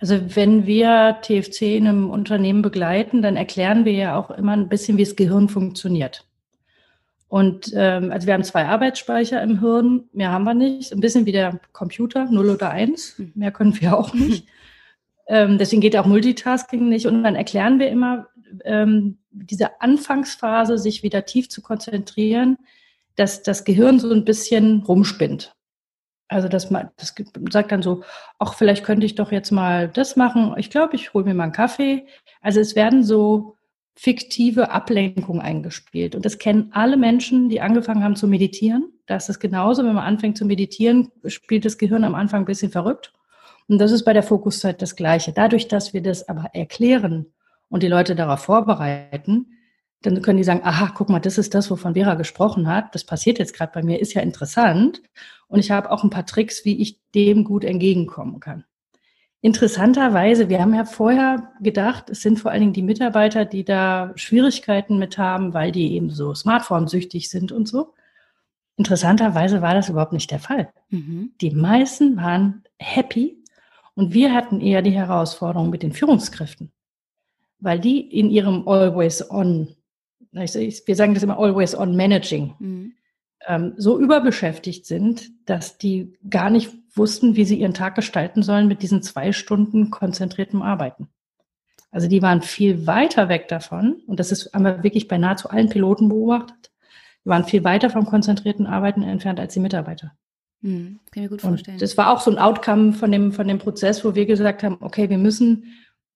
[0.00, 4.68] Also wenn wir TFC in einem Unternehmen begleiten, dann erklären wir ja auch immer ein
[4.68, 6.24] bisschen, wie das Gehirn funktioniert.
[7.28, 10.92] Und ähm, also wir haben zwei Arbeitsspeicher im Hirn, mehr haben wir nicht.
[10.92, 13.32] Ein bisschen wie der Computer, 0 oder 1, mhm.
[13.34, 14.46] mehr können wir auch nicht.
[15.28, 17.06] ähm, deswegen geht auch Multitasking nicht.
[17.06, 18.26] Und dann erklären wir immer,
[18.64, 22.58] ähm, diese Anfangsphase, sich wieder tief zu konzentrieren,
[23.16, 25.54] dass das Gehirn so ein bisschen rumspinnt.
[26.28, 27.14] Also dass man das
[27.50, 28.04] sagt dann so,
[28.38, 30.54] ach, vielleicht könnte ich doch jetzt mal das machen.
[30.58, 32.06] Ich glaube, ich hole mir mal einen Kaffee.
[32.40, 33.56] Also es werden so
[33.96, 36.14] fiktive Ablenkungen eingespielt.
[36.14, 38.92] Und das kennen alle Menschen, die angefangen haben zu meditieren.
[39.06, 42.46] Da ist es genauso, wenn man anfängt zu meditieren, spielt das Gehirn am Anfang ein
[42.46, 43.12] bisschen verrückt.
[43.68, 45.32] Und das ist bei der Fokuszeit das Gleiche.
[45.32, 47.26] Dadurch, dass wir das aber erklären
[47.70, 49.46] und die Leute darauf vorbereiten,
[50.02, 52.94] dann können die sagen, aha, guck mal, das ist das, wovon Vera gesprochen hat.
[52.94, 55.02] Das passiert jetzt gerade bei mir, ist ja interessant.
[55.46, 58.64] Und ich habe auch ein paar Tricks, wie ich dem gut entgegenkommen kann.
[59.42, 64.12] Interessanterweise, wir haben ja vorher gedacht, es sind vor allen Dingen die Mitarbeiter, die da
[64.14, 67.94] Schwierigkeiten mit haben, weil die eben so Smartphone-süchtig sind und so.
[68.76, 70.70] Interessanterweise war das überhaupt nicht der Fall.
[70.90, 71.32] Mhm.
[71.40, 73.42] Die meisten waren happy
[73.94, 76.70] und wir hatten eher die Herausforderung mit den Führungskräften,
[77.60, 79.68] weil die in ihrem Always On,
[80.32, 82.92] wir sagen das immer Always On Managing, mhm.
[83.46, 88.68] ähm, so überbeschäftigt sind, dass die gar nicht wussten, wie sie ihren Tag gestalten sollen
[88.68, 91.08] mit diesen zwei Stunden konzentriertem Arbeiten.
[91.90, 95.68] Also die waren viel weiter weg davon, und das ist einmal wirklich bei nahezu allen
[95.68, 96.70] Piloten beobachtet,
[97.24, 100.12] die waren viel weiter vom konzentrierten Arbeiten entfernt als die Mitarbeiter.
[100.62, 101.76] Hm, kann ich mir gut vorstellen.
[101.76, 104.62] Und das war auch so ein Outcome von dem, von dem Prozess, wo wir gesagt
[104.62, 105.64] haben, okay, wir müssen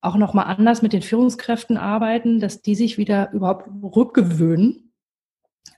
[0.04, 4.92] auch nochmal anders mit den Führungskräften arbeiten, dass die sich wieder überhaupt rückgewöhnen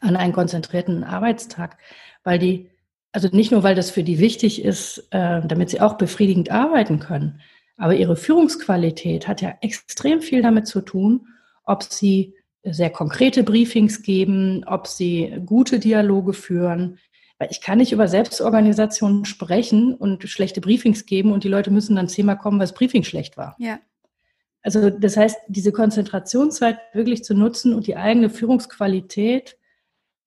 [0.00, 1.78] an einen konzentrierten Arbeitstag,
[2.24, 2.70] weil die
[3.12, 6.98] also nicht nur, weil das für die wichtig ist, äh, damit sie auch befriedigend arbeiten
[6.98, 7.40] können,
[7.78, 11.28] aber ihre Führungsqualität hat ja extrem viel damit zu tun,
[11.64, 16.98] ob sie sehr konkrete Briefings geben, ob sie gute Dialoge führen.
[17.38, 21.96] Weil ich kann nicht über Selbstorganisation sprechen und schlechte Briefings geben und die Leute müssen
[21.96, 23.56] dann zehnmal kommen, weil das Briefing schlecht war.
[23.58, 23.78] Ja.
[24.66, 29.56] Also das heißt, diese Konzentrationszeit wirklich zu nutzen und die eigene Führungsqualität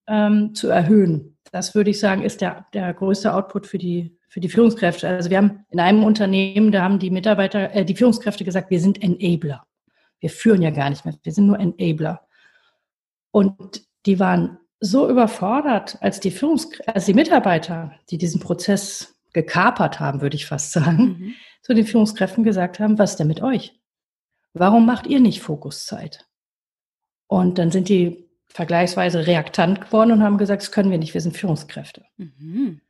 [0.08, 1.38] ähm, zu erhöhen.
[1.52, 5.10] Das würde ich sagen, ist der, der größte Output für die, für die Führungskräfte.
[5.10, 8.80] Also wir haben in einem Unternehmen, da haben die Mitarbeiter, äh, die Führungskräfte gesagt, wir
[8.80, 9.68] sind Enabler.
[10.22, 12.26] Wir führen ja gar nicht mehr, wir sind nur Enabler.
[13.32, 20.00] Und die waren so überfordert, als die Führungskräfte, als die Mitarbeiter, die diesen Prozess gekapert
[20.00, 21.34] haben, würde ich fast sagen, mhm.
[21.62, 23.79] zu den Führungskräften gesagt haben, was ist denn mit euch?
[24.54, 26.28] Warum macht ihr nicht Fokuszeit?
[27.28, 31.22] Und dann sind die vergleichsweise reaktant geworden und haben gesagt, das können wir nicht, wir
[31.22, 32.04] sind Führungskräfte.
[32.18, 32.82] Mhm.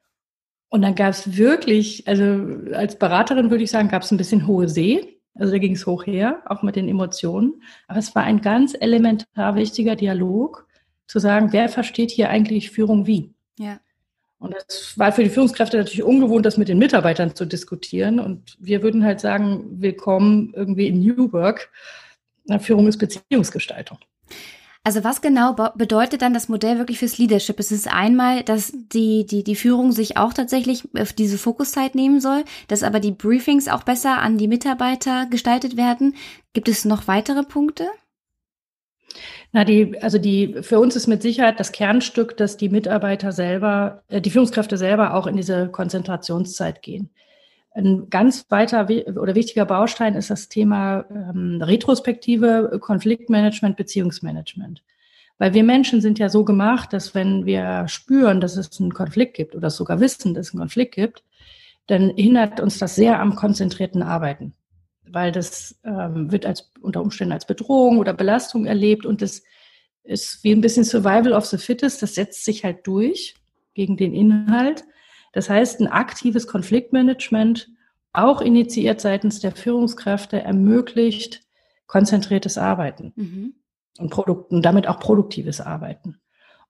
[0.70, 4.48] Und dann gab es wirklich, also als Beraterin würde ich sagen, gab es ein bisschen
[4.48, 5.20] hohe See.
[5.34, 7.62] Also da ging es hoch her, auch mit den Emotionen.
[7.88, 10.68] Aber es war ein ganz elementar wichtiger Dialog,
[11.08, 13.34] zu sagen, wer versteht hier eigentlich Führung wie?
[13.58, 13.80] Ja.
[14.40, 18.20] Und das war für die Führungskräfte natürlich ungewohnt, das mit den Mitarbeitern zu diskutieren.
[18.20, 21.70] Und wir würden halt sagen, willkommen irgendwie in New Work.
[22.60, 24.00] Führung ist Beziehungsgestaltung.
[24.84, 27.60] Also was genau bedeutet dann das Modell wirklich fürs Leadership?
[27.60, 32.22] Es ist einmal, dass die, die, die Führung sich auch tatsächlich auf diese Fokuszeit nehmen
[32.22, 36.16] soll, dass aber die Briefings auch besser an die Mitarbeiter gestaltet werden.
[36.54, 37.88] Gibt es noch weitere Punkte?
[39.52, 44.04] Na, die, also die, für uns ist mit Sicherheit das Kernstück, dass die Mitarbeiter selber,
[44.08, 47.10] äh, die Führungskräfte selber auch in diese Konzentrationszeit gehen.
[47.72, 54.84] Ein ganz weiter oder wichtiger Baustein ist das Thema ähm, Retrospektive, Konfliktmanagement, Beziehungsmanagement.
[55.38, 59.36] Weil wir Menschen sind ja so gemacht, dass wenn wir spüren, dass es einen Konflikt
[59.36, 61.24] gibt oder sogar wissen, dass es einen Konflikt gibt,
[61.88, 64.54] dann hindert uns das sehr am konzentrierten Arbeiten.
[65.12, 69.42] Weil das ähm, wird als unter Umständen als Bedrohung oder Belastung erlebt und das
[70.04, 73.36] ist wie ein bisschen Survival of the Fittest, das setzt sich halt durch
[73.74, 74.84] gegen den Inhalt.
[75.34, 77.70] Das heißt, ein aktives Konfliktmanagement,
[78.12, 81.42] auch initiiert seitens der Führungskräfte, ermöglicht
[81.86, 83.54] konzentriertes Arbeiten mhm.
[84.00, 86.20] und, Produkt, und damit auch produktives Arbeiten.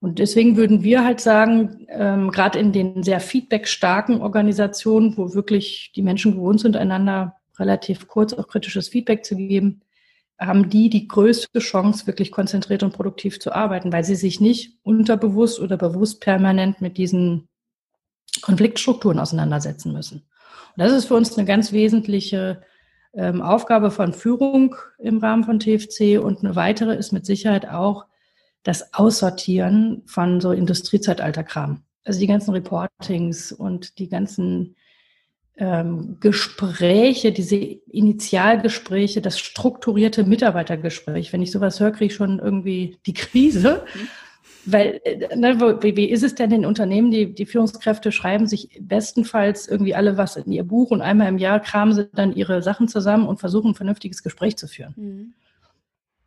[0.01, 5.91] Und deswegen würden wir halt sagen, ähm, gerade in den sehr feedbackstarken Organisationen, wo wirklich
[5.95, 9.81] die Menschen gewohnt sind, einander relativ kurz auch kritisches Feedback zu geben,
[10.39, 14.77] haben die die größte Chance, wirklich konzentriert und produktiv zu arbeiten, weil sie sich nicht
[14.83, 17.49] unterbewusst oder bewusst permanent mit diesen
[18.41, 20.19] Konfliktstrukturen auseinandersetzen müssen.
[20.19, 22.61] Und das ist für uns eine ganz wesentliche
[23.13, 28.05] ähm, Aufgabe von Führung im Rahmen von TFC und eine weitere ist mit Sicherheit auch
[28.63, 31.83] das Aussortieren von so Industriezeitalterkram.
[32.05, 34.75] Also die ganzen Reportings und die ganzen
[35.59, 41.33] ähm, Gespräche, diese Initialgespräche, das strukturierte Mitarbeitergespräch.
[41.33, 43.83] Wenn ich sowas höre, kriege ich schon irgendwie die Krise.
[43.93, 44.07] Mhm.
[44.65, 48.79] Weil, äh, ne, wie, wie ist es denn in Unternehmen, die, die Führungskräfte schreiben sich
[48.81, 52.61] bestenfalls irgendwie alle was in ihr Buch und einmal im Jahr kramen sie dann ihre
[52.61, 54.93] Sachen zusammen und versuchen ein vernünftiges Gespräch zu führen.
[54.95, 55.33] Mhm.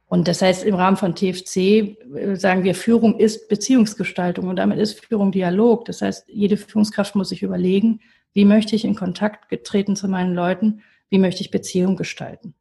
[0.06, 4.78] Und das heißt, im Rahmen von TFC äh, sagen wir, Führung ist Beziehungsgestaltung und damit
[4.78, 5.86] ist Führung Dialog.
[5.86, 8.00] Das heißt, jede Führungskraft muss sich überlegen,
[8.32, 12.54] wie möchte ich in Kontakt getreten zu meinen Leuten, wie möchte ich Beziehung gestalten.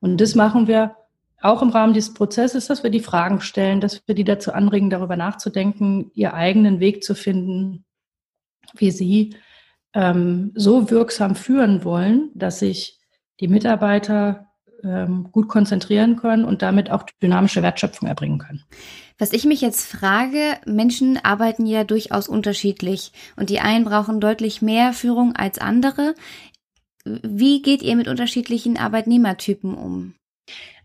[0.00, 0.96] Und das machen wir
[1.40, 4.90] auch im Rahmen dieses Prozesses, dass wir die Fragen stellen, dass wir die dazu anregen,
[4.90, 7.84] darüber nachzudenken, ihr eigenen Weg zu finden,
[8.74, 9.36] wie sie
[9.92, 12.98] ähm, so wirksam führen wollen, dass sich
[13.40, 14.46] die Mitarbeiter
[14.82, 18.64] ähm, gut konzentrieren können und damit auch dynamische Wertschöpfung erbringen können.
[19.18, 24.60] Was ich mich jetzt frage, Menschen arbeiten ja durchaus unterschiedlich und die einen brauchen deutlich
[24.60, 26.14] mehr Führung als andere.
[27.04, 30.14] wie geht ihr mit unterschiedlichen Arbeitnehmertypen um?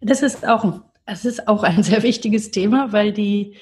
[0.01, 3.55] Das ist auch das ist auch ein sehr wichtiges Thema, weil die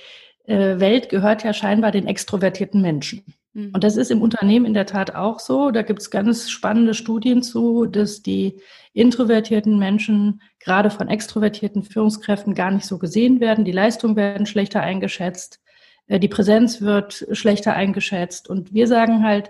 [0.45, 3.23] äh, Welt gehört ja scheinbar den extrovertierten Menschen.
[3.74, 5.72] Und das ist im Unternehmen in der Tat auch so.
[5.72, 8.62] Da gibt es ganz spannende Studien zu, dass die
[8.93, 13.65] introvertierten Menschen gerade von extrovertierten Führungskräften gar nicht so gesehen werden.
[13.65, 15.60] Die Leistungen werden schlechter eingeschätzt,
[16.06, 18.48] äh, die Präsenz wird schlechter eingeschätzt.
[18.48, 19.50] Und wir sagen halt,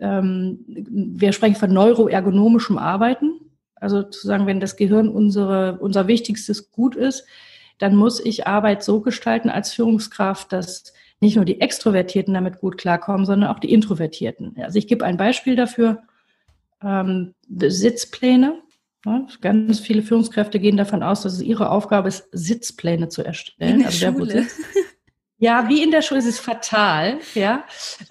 [0.00, 3.40] ähm, wir sprechen von neuroergonomischem Arbeiten.
[3.76, 7.24] Also zu sagen, wenn das Gehirn unsere, unser wichtigstes Gut ist,
[7.78, 12.78] dann muss ich Arbeit so gestalten als Führungskraft, dass nicht nur die Extrovertierten damit gut
[12.78, 14.56] klarkommen, sondern auch die Introvertierten.
[14.60, 16.02] Also ich gebe ein Beispiel dafür.
[16.82, 18.60] Ähm, Sitzpläne.
[19.04, 23.74] Ja, ganz viele Führungskräfte gehen davon aus, dass es ihre Aufgabe ist, Sitzpläne zu erstellen.
[23.74, 24.46] In der also Schule.
[25.38, 27.64] Ja, wie in der Schule ist es fatal, ja.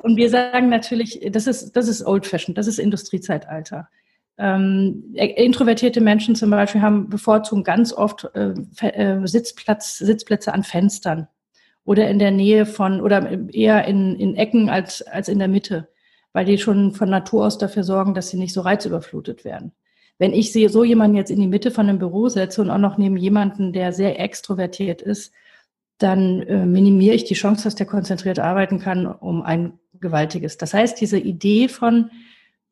[0.04, 3.90] Und wir sagen natürlich, das ist, das ist old fashioned, das ist Industriezeitalter.
[4.38, 11.28] Ähm, introvertierte Menschen zum Beispiel haben bevorzugen ganz oft äh, äh, Sitzplatz, Sitzplätze an Fenstern
[11.86, 15.88] oder in der Nähe von oder eher in, in Ecken als, als in der Mitte,
[16.34, 19.72] weil die schon von Natur aus dafür sorgen, dass sie nicht so reizüberflutet werden.
[20.18, 22.78] Wenn ich sehe, so jemanden jetzt in die Mitte von einem Büro setze und auch
[22.78, 25.32] noch neben jemanden, der sehr extrovertiert ist,
[25.98, 30.58] dann äh, minimiere ich die Chance, dass der konzentriert arbeiten kann, um ein gewaltiges.
[30.58, 32.12] Das heißt, diese Idee von,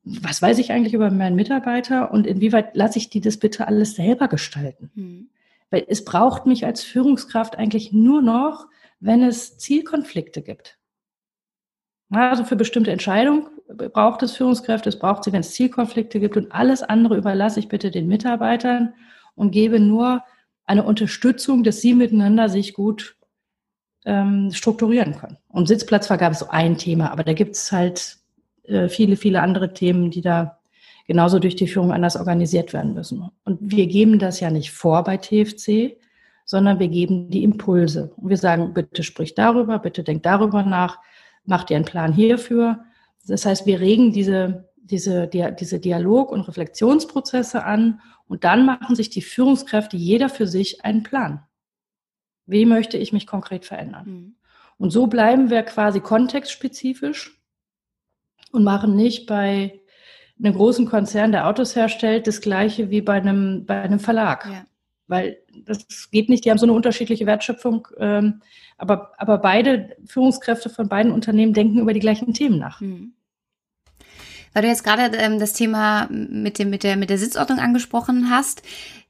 [0.04, 3.95] was weiß ich eigentlich über meinen Mitarbeiter und inwieweit lasse ich die das bitte alles
[3.95, 4.91] selber gestalten?
[4.95, 5.30] Mhm.
[5.69, 8.67] Weil es braucht mich als Führungskraft eigentlich nur noch,
[9.04, 10.78] wenn es Zielkonflikte gibt.
[12.10, 16.52] Also für bestimmte Entscheidungen braucht es Führungskräfte, es braucht sie, wenn es Zielkonflikte gibt und
[16.52, 18.94] alles andere überlasse ich bitte den Mitarbeitern
[19.36, 20.24] und gebe nur
[20.66, 23.18] eine Unterstützung, dass sie miteinander sich gut
[24.06, 25.38] ähm, strukturieren können.
[25.50, 28.18] Und Sitzplatzvergabe ist so ein Thema, aber da gibt es halt
[28.63, 30.60] äh, viele, viele andere Themen, die da
[31.08, 33.30] genauso durch die Führung anders organisiert werden müssen.
[33.44, 35.98] Und wir geben das ja nicht vor bei TFC,
[36.54, 38.13] sondern wir geben die Impulse.
[38.16, 41.00] Und wir sagen, bitte sprich darüber, bitte denk darüber nach,
[41.46, 42.86] mach dir einen Plan hierfür.
[43.26, 49.10] Das heißt, wir regen diese, diese, diese Dialog- und Reflexionsprozesse an und dann machen sich
[49.10, 51.42] die Führungskräfte jeder für sich einen Plan.
[52.46, 54.06] Wie möchte ich mich konkret verändern?
[54.06, 54.36] Mhm.
[54.78, 57.42] Und so bleiben wir quasi kontextspezifisch
[58.52, 59.82] und machen nicht bei
[60.38, 64.46] einem großen Konzern, der Autos herstellt, das gleiche wie bei einem, bei einem Verlag.
[64.46, 64.66] Ja.
[65.08, 68.42] Weil das geht nicht, die haben so eine unterschiedliche Wertschöpfung, ähm,
[68.78, 72.80] aber, aber beide Führungskräfte von beiden Unternehmen denken über die gleichen Themen nach.
[72.82, 73.13] Mhm.
[74.54, 78.30] Weil du jetzt gerade ähm, das Thema mit, dem, mit, der, mit der Sitzordnung angesprochen
[78.30, 78.62] hast.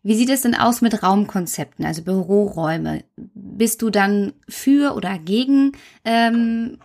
[0.01, 3.03] Wie sieht es denn aus mit Raumkonzepten, also Büroräume?
[3.15, 5.73] Bist du dann für oder gegen,
[6.05, 6.77] ähm,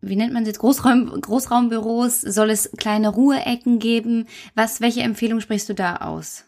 [0.00, 2.20] wie nennt man es jetzt, Großraum, Großraumbüros?
[2.20, 4.26] Soll es kleine Ruheecken geben?
[4.54, 6.44] Was, welche Empfehlung sprichst du da aus?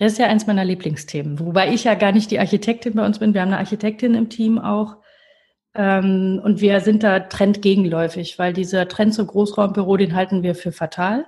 [0.00, 3.18] Das ist ja eins meiner Lieblingsthemen, wobei ich ja gar nicht die Architektin bei uns
[3.18, 3.34] bin.
[3.34, 4.96] Wir haben eine Architektin im Team auch.
[5.74, 10.72] Ähm, und wir sind da trendgegenläufig, weil dieser Trend zum Großraumbüro, den halten wir für
[10.72, 11.26] fatal.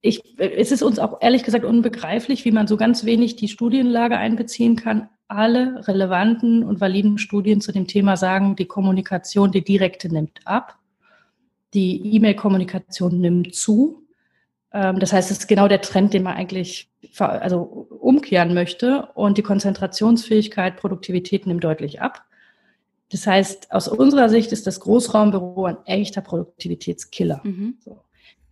[0.00, 4.16] Ich, es ist uns auch ehrlich gesagt unbegreiflich, wie man so ganz wenig die Studienlage
[4.16, 5.08] einbeziehen kann.
[5.26, 10.78] Alle relevanten und validen Studien zu dem Thema sagen, die Kommunikation, die direkte nimmt ab.
[11.74, 14.06] Die E-Mail-Kommunikation nimmt zu.
[14.72, 19.08] Ähm, das heißt, es ist genau der Trend, den man eigentlich also umkehren möchte.
[19.14, 22.24] Und die Konzentrationsfähigkeit, Produktivität nimmt deutlich ab.
[23.10, 27.40] Das heißt, aus unserer Sicht ist das Großraumbüro ein echter Produktivitätskiller.
[27.42, 27.78] Mhm.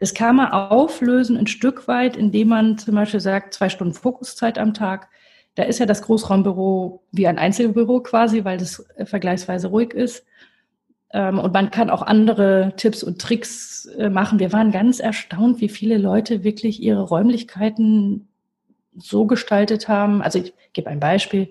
[0.01, 4.59] Das kann man auflösen ein Stück weit, indem man zum Beispiel sagt, zwei Stunden Fokuszeit
[4.59, 5.09] am Tag.
[5.55, 10.25] Da ist ja das Großraumbüro wie ein Einzelbüro quasi, weil das äh, vergleichsweise ruhig ist.
[11.13, 14.39] Ähm, und man kann auch andere Tipps und Tricks äh, machen.
[14.39, 18.29] Wir waren ganz erstaunt, wie viele Leute wirklich ihre Räumlichkeiten
[18.97, 20.23] so gestaltet haben.
[20.23, 21.49] Also ich gebe ein Beispiel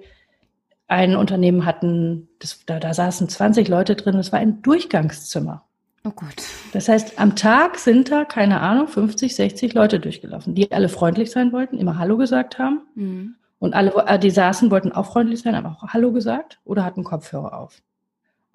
[0.88, 5.64] ein Unternehmen hatten, das, da, da saßen 20 Leute drin, das war ein Durchgangszimmer.
[6.06, 6.44] Oh Gott.
[6.72, 11.32] Das heißt, am Tag sind da, keine Ahnung, 50, 60 Leute durchgelaufen, die alle freundlich
[11.32, 12.82] sein wollten, immer Hallo gesagt haben.
[12.96, 13.36] Mhm.
[13.60, 17.04] Und alle, äh, die saßen, wollten auch freundlich sein, aber auch Hallo gesagt oder hatten
[17.04, 17.82] Kopfhörer auf.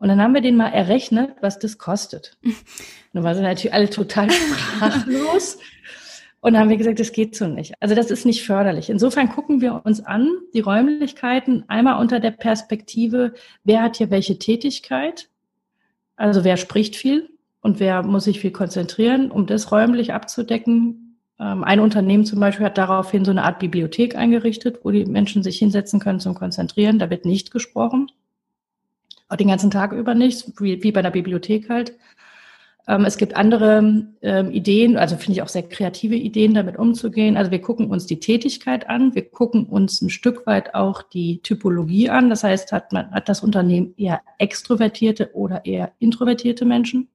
[0.03, 2.37] Und dann haben wir denen mal errechnet, was das kostet.
[2.43, 2.55] Und
[3.13, 5.59] dann waren sie natürlich alle total sprachlos.
[6.41, 7.75] Und dann haben wir gesagt, das geht so nicht.
[7.79, 8.91] Also das ist nicht förderlich.
[8.91, 14.41] Insofern gucken wir uns an, die Räumlichkeiten einmal unter der Perspektive, wer hat hier welche
[14.41, 15.29] Tätigkeit?
[16.17, 21.17] Also wer spricht viel und wer muss sich viel konzentrieren, um das räumlich abzudecken.
[21.39, 25.45] Ähm, ein Unternehmen zum Beispiel hat daraufhin so eine Art Bibliothek eingerichtet, wo die Menschen
[25.45, 26.99] sich hinsetzen können zum Konzentrieren.
[26.99, 28.09] Da wird nicht gesprochen.
[29.39, 31.95] Den ganzen Tag über nicht, wie, wie bei einer Bibliothek halt.
[32.89, 37.37] Ähm, es gibt andere ähm, Ideen, also finde ich auch sehr kreative Ideen, damit umzugehen.
[37.37, 41.41] Also wir gucken uns die Tätigkeit an, wir gucken uns ein Stück weit auch die
[41.43, 42.29] Typologie an.
[42.29, 47.09] Das heißt, hat, man, hat das Unternehmen eher extrovertierte oder eher introvertierte Menschen?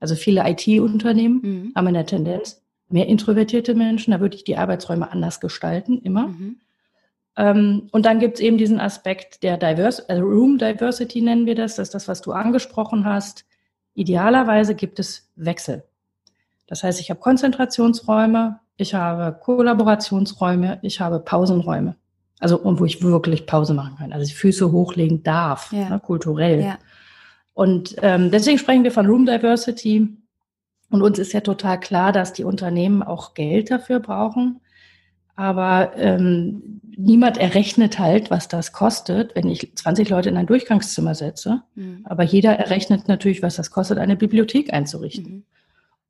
[0.00, 1.72] Also viele IT-Unternehmen mhm.
[1.74, 6.28] haben eine Tendenz, mehr introvertierte Menschen, da würde ich die Arbeitsräume anders gestalten, immer.
[6.28, 6.56] Mhm.
[7.36, 11.54] Ähm, und dann gibt es eben diesen Aspekt der Diverse, also Room Diversity nennen wir
[11.54, 13.44] das, das ist das, was du angesprochen hast.
[13.94, 15.84] Idealerweise gibt es Wechsel.
[16.66, 21.96] Das heißt, ich habe Konzentrationsräume, ich habe Kollaborationsräume, ich habe Pausenräume.
[22.38, 24.12] Also, und wo ich wirklich Pause machen kann.
[24.12, 25.88] Also, ich Füße hochlegen darf, ja.
[25.88, 26.60] ne, kulturell.
[26.62, 26.78] Ja.
[27.54, 30.18] Und ähm, deswegen sprechen wir von Room Diversity.
[30.90, 34.60] Und uns ist ja total klar, dass die Unternehmen auch Geld dafür brauchen.
[35.36, 41.14] Aber ähm, niemand errechnet halt, was das kostet, wenn ich 20 Leute in ein Durchgangszimmer
[41.14, 41.62] setze.
[41.74, 42.00] Mhm.
[42.04, 45.32] Aber jeder errechnet natürlich, was das kostet, eine Bibliothek einzurichten.
[45.32, 45.44] Mhm.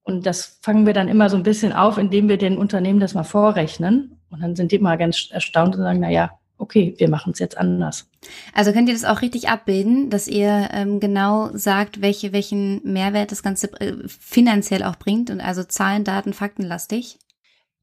[0.05, 3.15] Und das fangen wir dann immer so ein bisschen auf, indem wir den Unternehmen das
[3.15, 4.21] mal vorrechnen.
[4.31, 7.41] Und dann sind die mal ganz erstaunt und sagen, na ja, okay, wir machen es
[7.41, 8.09] jetzt anders.
[8.55, 13.33] Also könnt ihr das auch richtig abbilden, dass ihr ähm, genau sagt, welche, welchen Mehrwert
[13.33, 17.19] das Ganze äh, finanziell auch bringt und also Zahlen, Daten, Faktenlastig?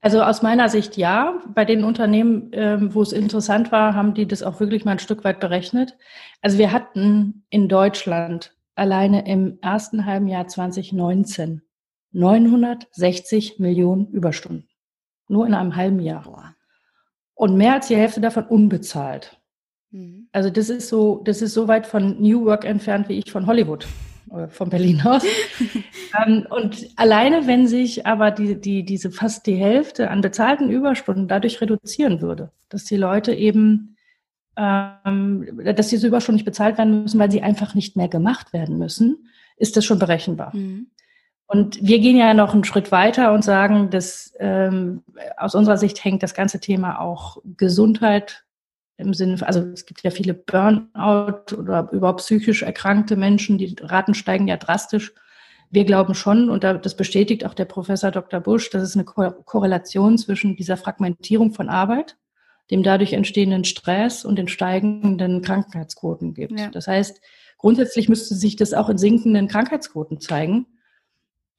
[0.04, 1.42] Also aus meiner Sicht ja.
[1.48, 5.00] Bei den Unternehmen, ähm, wo es interessant war, haben die das auch wirklich mal ein
[5.00, 5.98] Stück weit berechnet.
[6.42, 11.62] Also wir hatten in Deutschland alleine im ersten halben Jahr 2019
[12.12, 14.68] 960 Millionen Überstunden.
[15.30, 16.54] Nur in einem halben Jahr.
[17.34, 19.40] Und mehr als die Hälfte davon unbezahlt.
[19.92, 20.28] Mhm.
[20.34, 23.48] Also das ist so, das ist so weit von New Work entfernt wie ich von
[23.48, 23.88] Hollywood
[24.50, 25.24] von Berlin aus.
[26.26, 31.28] ähm, und alleine, wenn sich aber die, die, diese fast die Hälfte an bezahlten Überstunden
[31.28, 33.96] dadurch reduzieren würde, dass die Leute eben,
[34.58, 38.78] ähm, dass diese Überstunden nicht bezahlt werden müssen, weil sie einfach nicht mehr gemacht werden
[38.78, 40.56] müssen, ist das schon berechenbar.
[40.56, 40.88] Mhm.
[41.46, 45.04] Und wir gehen ja noch einen Schritt weiter und sagen, dass ähm,
[45.38, 48.43] aus unserer Sicht hängt das ganze Thema auch Gesundheit
[49.04, 54.14] im Sinne, also es gibt ja viele Burnout oder überhaupt psychisch erkrankte Menschen, die Raten
[54.14, 55.14] steigen ja drastisch.
[55.70, 58.40] Wir glauben schon, und das bestätigt auch der Professor Dr.
[58.40, 62.16] Busch, dass es eine Korrelation zwischen dieser Fragmentierung von Arbeit,
[62.70, 66.60] dem dadurch entstehenden Stress und den steigenden Krankheitsquoten gibt.
[66.60, 66.70] Ja.
[66.70, 67.22] Das heißt,
[67.58, 70.68] grundsätzlich müsste sich das auch in sinkenden Krankheitsquoten zeigen.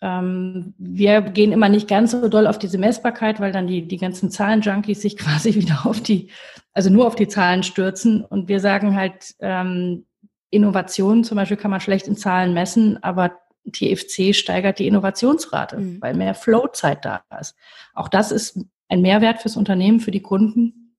[0.00, 3.96] Ähm, wir gehen immer nicht ganz so doll auf diese Messbarkeit, weil dann die, die
[3.96, 6.30] ganzen Zahlenjunkies sich quasi wieder auf die,
[6.74, 8.24] also nur auf die Zahlen stürzen.
[8.24, 10.04] Und wir sagen halt, ähm,
[10.50, 13.32] Innovation zum Beispiel kann man schlecht in Zahlen messen, aber
[13.72, 16.00] TFC steigert die Innovationsrate, mhm.
[16.00, 17.56] weil mehr Flowzeit da ist.
[17.94, 18.58] Auch das ist
[18.88, 20.96] ein Mehrwert fürs Unternehmen, für die Kunden,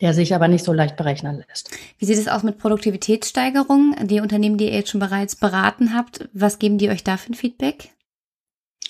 [0.00, 1.70] der sich aber nicht so leicht berechnen lässt.
[1.98, 3.96] Wie sieht es aus mit Produktivitätssteigerung?
[4.02, 7.32] Die Unternehmen, die ihr jetzt schon bereits beraten habt, was geben die euch da für
[7.32, 7.90] ein Feedback?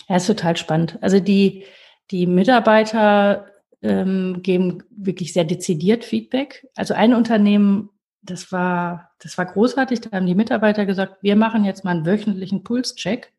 [0.08, 0.98] Ja, ist total spannend.
[1.00, 1.64] Also die,
[2.10, 3.46] die Mitarbeiter
[3.82, 6.68] ähm, geben wirklich sehr dezidiert Feedback.
[6.74, 7.90] Also ein Unternehmen,
[8.22, 12.06] das war, das war großartig, da haben die Mitarbeiter gesagt, wir machen jetzt mal einen
[12.06, 13.32] wöchentlichen Pulscheck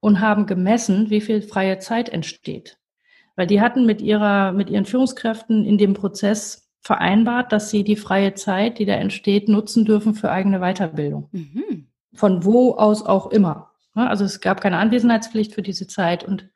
[0.00, 2.78] und haben gemessen, wie viel freie Zeit entsteht.
[3.36, 7.96] Weil die hatten mit ihrer, mit ihren Führungskräften in dem Prozess vereinbart, dass sie die
[7.96, 11.28] freie Zeit, die da entsteht, nutzen dürfen für eigene Weiterbildung.
[11.32, 11.86] Mhm.
[12.12, 13.70] Von wo aus auch immer.
[13.94, 14.08] Ne?
[14.08, 16.50] Also es gab keine Anwesenheitspflicht für diese Zeit und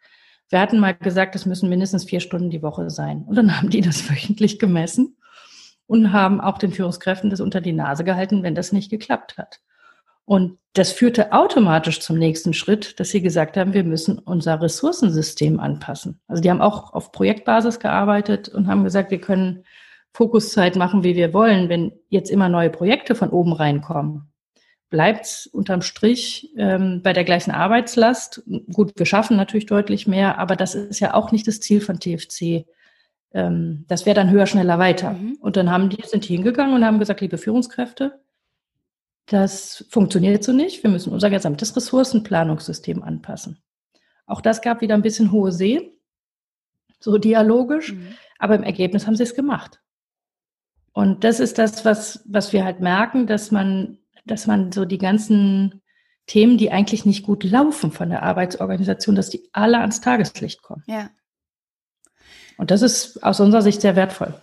[0.50, 3.24] wir hatten mal gesagt, es müssen mindestens vier Stunden die Woche sein.
[3.26, 5.16] Und dann haben die das wöchentlich gemessen
[5.87, 9.61] und haben auch den Führungskräften das unter die Nase gehalten, wenn das nicht geklappt hat.
[10.24, 15.58] Und das führte automatisch zum nächsten Schritt, dass sie gesagt haben, wir müssen unser Ressourcensystem
[15.58, 16.20] anpassen.
[16.28, 19.64] Also die haben auch auf Projektbasis gearbeitet und haben gesagt, wir können
[20.12, 21.70] Fokuszeit machen, wie wir wollen.
[21.70, 24.30] Wenn jetzt immer neue Projekte von oben reinkommen,
[24.90, 28.42] bleibt es unterm Strich ähm, bei der gleichen Arbeitslast.
[28.72, 32.01] Gut, wir schaffen natürlich deutlich mehr, aber das ist ja auch nicht das Ziel von
[32.01, 32.66] TFC.
[33.33, 35.12] Ähm, das wäre dann höher, schneller, weiter.
[35.12, 35.37] Mhm.
[35.40, 38.20] Und dann haben die, sind die hingegangen und haben gesagt, liebe Führungskräfte,
[39.27, 40.83] das funktioniert so nicht.
[40.83, 43.62] Wir müssen unser gesamtes Ressourcenplanungssystem anpassen.
[44.27, 45.92] Auch das gab wieder ein bisschen hohe See,
[47.01, 48.14] so dialogisch, mhm.
[48.38, 49.81] aber im Ergebnis haben sie es gemacht.
[50.92, 53.98] Und das ist das, was, was wir halt merken, dass man
[54.30, 55.82] dass man so die ganzen
[56.26, 60.84] Themen, die eigentlich nicht gut laufen von der Arbeitsorganisation, dass die alle ans Tageslicht kommen.
[60.86, 61.11] Ja.
[62.59, 64.34] Und das ist aus unserer Sicht sehr wertvoll.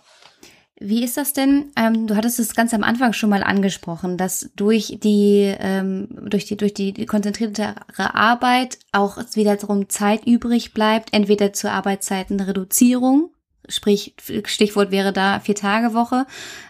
[0.78, 1.72] Wie ist das denn?
[1.76, 6.44] Ähm, du hattest es ganz am Anfang schon mal angesprochen, dass durch die ähm, durch
[6.44, 13.30] die durch die, die konzentriertere Arbeit auch wiederum Zeit übrig bleibt, entweder zur Arbeitszeitenreduzierung
[13.68, 14.14] Sprich,
[14.44, 16.26] Stichwort wäre da Vier-Tage-Woche.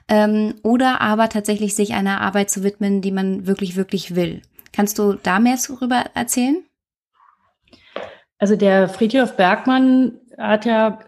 [0.09, 4.43] Ähm, oder aber tatsächlich sich einer Arbeit zu widmen, die man wirklich, wirklich will.
[4.73, 6.65] Kannst du da mehr darüber erzählen?
[8.39, 10.99] Also der Friedhof Bergmann hat ja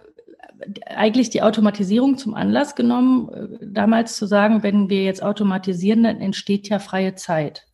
[0.86, 6.20] eigentlich die Automatisierung zum Anlass genommen, äh, damals zu sagen, wenn wir jetzt automatisieren, dann
[6.20, 7.66] entsteht ja freie Zeit.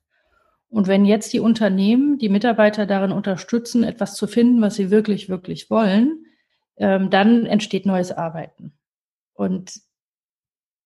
[0.68, 5.28] Und wenn jetzt die Unternehmen die Mitarbeiter darin unterstützen, etwas zu finden, was sie wirklich,
[5.28, 6.23] wirklich wollen,
[6.76, 8.72] ähm, dann entsteht neues Arbeiten.
[9.34, 9.80] Und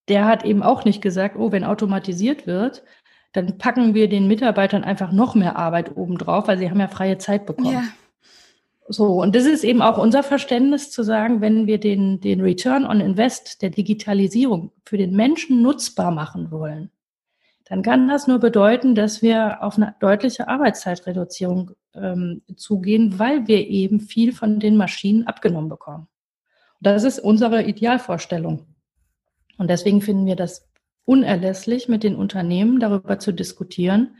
[0.08, 2.82] der hat eben auch nicht gesagt, oh, wenn automatisiert wird,
[3.32, 7.18] dann packen wir den Mitarbeitern einfach noch mehr Arbeit obendrauf, weil sie haben ja freie
[7.18, 7.72] Zeit bekommen.
[7.72, 7.84] Ja.
[8.90, 12.86] So, und das ist eben auch unser Verständnis zu sagen, wenn wir den, den Return
[12.86, 16.90] on Invest der Digitalisierung für den Menschen nutzbar machen wollen,
[17.68, 23.68] dann kann das nur bedeuten, dass wir auf eine deutliche Arbeitszeitreduzierung ähm, zugehen, weil wir
[23.68, 26.08] eben viel von den Maschinen abgenommen bekommen.
[26.80, 28.66] Das ist unsere Idealvorstellung.
[29.58, 30.68] Und deswegen finden wir das
[31.04, 34.16] unerlässlich, mit den Unternehmen darüber zu diskutieren,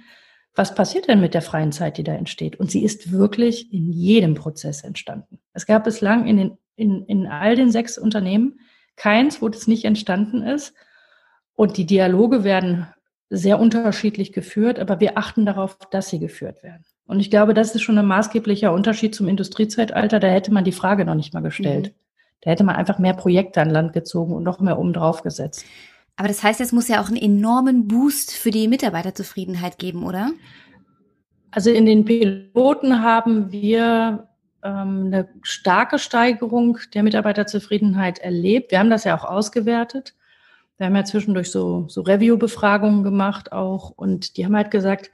[0.55, 2.59] was passiert denn mit der freien Zeit, die da entsteht?
[2.59, 5.39] Und sie ist wirklich in jedem Prozess entstanden.
[5.53, 8.59] Es gab bislang in, den, in, in all den sechs Unternehmen
[8.97, 10.75] keins, wo das nicht entstanden ist.
[11.55, 12.89] Und die Dialoge werden
[13.31, 16.85] sehr unterschiedlich geführt, aber wir achten darauf, dass sie geführt werden.
[17.07, 20.21] Und ich glaube, das ist schon ein maßgeblicher Unterschied zum Industriezeitalter.
[20.21, 21.89] Da hätte man die Frage noch nicht mal gestellt.
[21.89, 21.95] Mhm.
[22.43, 25.65] Da hätte man einfach mehr Projekte an Land gezogen und noch mehr oben drauf gesetzt.
[26.17, 30.31] Aber das heißt, es muss ja auch einen enormen Boost für die Mitarbeiterzufriedenheit geben, oder?
[31.51, 34.29] Also in den Piloten haben wir
[34.63, 38.71] ähm, eine starke Steigerung der Mitarbeiterzufriedenheit erlebt.
[38.71, 40.15] Wir haben das ja auch ausgewertet.
[40.79, 45.11] Wir haben ja zwischendurch so, so Review-Befragungen gemacht auch und die haben halt gesagt,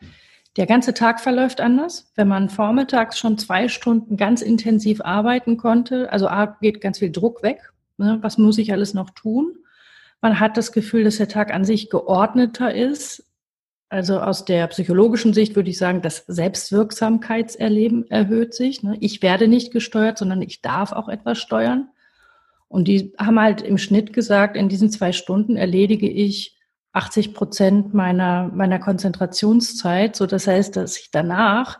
[0.56, 2.12] der ganze Tag verläuft anders.
[2.14, 6.28] Wenn man vormittags schon zwei Stunden ganz intensiv arbeiten konnte, also
[6.60, 7.72] geht ganz viel Druck weg.
[7.96, 8.18] Ne?
[8.20, 9.56] Was muss ich alles noch tun?
[10.20, 13.24] Man hat das Gefühl, dass der Tag an sich geordneter ist.
[13.88, 18.82] Also aus der psychologischen Sicht würde ich sagen, das Selbstwirksamkeitserleben erhöht sich.
[18.82, 18.96] Ne?
[19.00, 21.88] Ich werde nicht gesteuert, sondern ich darf auch etwas steuern.
[22.74, 26.58] Und die haben halt im Schnitt gesagt, in diesen zwei Stunden erledige ich
[26.92, 30.16] 80 Prozent meiner, meiner Konzentrationszeit.
[30.16, 31.78] So, das heißt, dass ich danach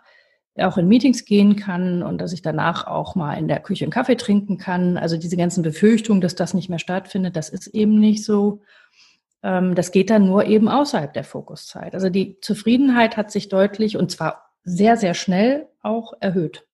[0.56, 3.90] auch in Meetings gehen kann und dass ich danach auch mal in der Küche einen
[3.90, 4.96] Kaffee trinken kann.
[4.96, 8.62] Also diese ganzen Befürchtungen, dass das nicht mehr stattfindet, das ist eben nicht so.
[9.42, 11.94] Ähm, das geht dann nur eben außerhalb der Fokuszeit.
[11.94, 16.68] Also die Zufriedenheit hat sich deutlich und zwar sehr, sehr schnell auch erhöht.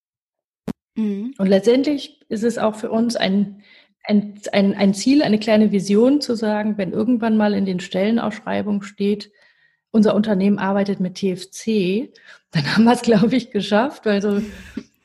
[0.95, 1.35] Mhm.
[1.39, 3.63] Und letztendlich ist es auch für uns ein,
[4.05, 8.83] ein, ein, ein Ziel, eine kleine Vision zu sagen, wenn irgendwann mal in den Stellenausschreibungen
[8.83, 9.31] steht,
[9.91, 12.13] unser Unternehmen arbeitet mit TFC,
[12.53, 14.41] dann haben wir es, glaube ich, geschafft, weil so,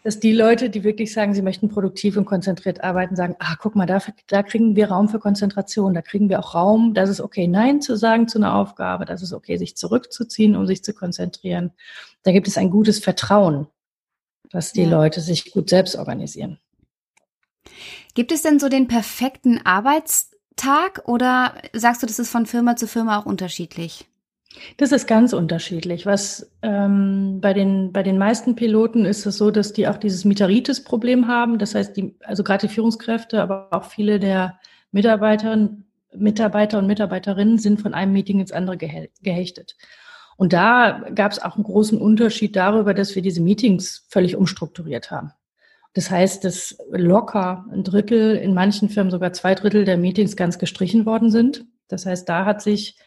[0.04, 3.76] dass die Leute, die wirklich sagen, sie möchten produktiv und konzentriert arbeiten, sagen, ah, guck
[3.76, 7.22] mal, da, da kriegen wir Raum für Konzentration, da kriegen wir auch Raum, das ist
[7.22, 10.94] okay, Nein zu sagen zu einer Aufgabe, das ist okay, sich zurückzuziehen, um sich zu
[10.94, 11.72] konzentrieren.
[12.22, 13.68] Da gibt es ein gutes Vertrauen,
[14.52, 14.90] dass die ja.
[14.90, 16.60] Leute sich gut selbst organisieren.
[18.16, 22.88] Gibt es denn so den perfekten Arbeitstag oder sagst du, das ist von Firma zu
[22.88, 24.08] Firma auch unterschiedlich?
[24.78, 26.06] Das ist ganz unterschiedlich.
[26.06, 30.24] Was ähm, bei den bei den meisten Piloten ist es so, dass die auch dieses
[30.24, 31.60] Miteritis-Problem haben.
[31.60, 34.60] Das heißt, die also gerade die Führungskräfte, aber auch viele der
[34.94, 35.86] Mitarbeiterinnen,
[36.16, 39.76] Mitarbeiter und Mitarbeiterinnen sind von einem Meeting ins andere gehechtet.
[40.38, 45.12] Und da gab es auch einen großen Unterschied darüber, dass wir diese Meetings völlig umstrukturiert
[45.12, 45.34] haben.
[45.96, 50.60] Das heißt, dass locker ein Drittel, in manchen Firmen sogar zwei Drittel der Meetings ganz
[50.60, 51.66] gestrichen worden sind.
[51.88, 52.98] Das heißt, da hat sich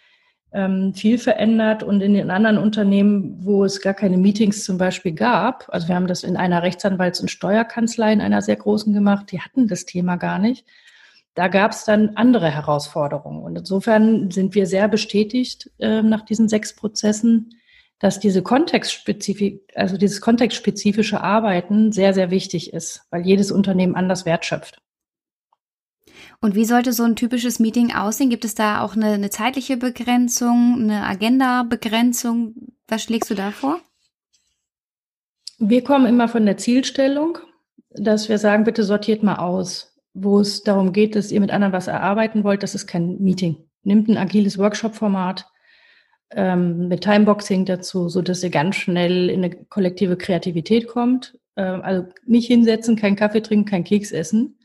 [0.52, 5.12] ähm, viel verändert und in den anderen Unternehmen, wo es gar keine Meetings zum Beispiel
[5.12, 9.32] gab, also wir haben das in einer Rechtsanwalts- und Steuerkanzlei in einer sehr großen gemacht,
[9.32, 10.64] die hatten das Thema gar nicht.
[11.34, 13.42] Da gab es dann andere Herausforderungen.
[13.42, 17.54] Und insofern sind wir sehr bestätigt äh, nach diesen sechs Prozessen,
[17.98, 24.24] dass diese kontextspezifik, also dieses kontextspezifische Arbeiten sehr, sehr wichtig ist, weil jedes Unternehmen anders
[24.24, 24.80] wertschöpft.
[26.40, 28.30] Und wie sollte so ein typisches Meeting aussehen?
[28.30, 32.54] Gibt es da auch eine, eine zeitliche Begrenzung, eine Agenda-Begrenzung?
[32.86, 33.80] Was schlägst du da vor?
[35.58, 37.38] Wir kommen immer von der Zielstellung,
[37.90, 41.72] dass wir sagen, bitte sortiert mal aus, wo es darum geht, dass ihr mit anderen
[41.72, 42.62] was erarbeiten wollt.
[42.62, 43.56] Das ist kein Meeting.
[43.82, 45.46] Nimmt ein agiles Workshop-Format
[46.30, 51.38] ähm, mit Timeboxing dazu, so dass ihr ganz schnell in eine kollektive Kreativität kommt.
[51.56, 54.58] Ähm, also nicht hinsetzen, keinen Kaffee trinken, kein Keks essen,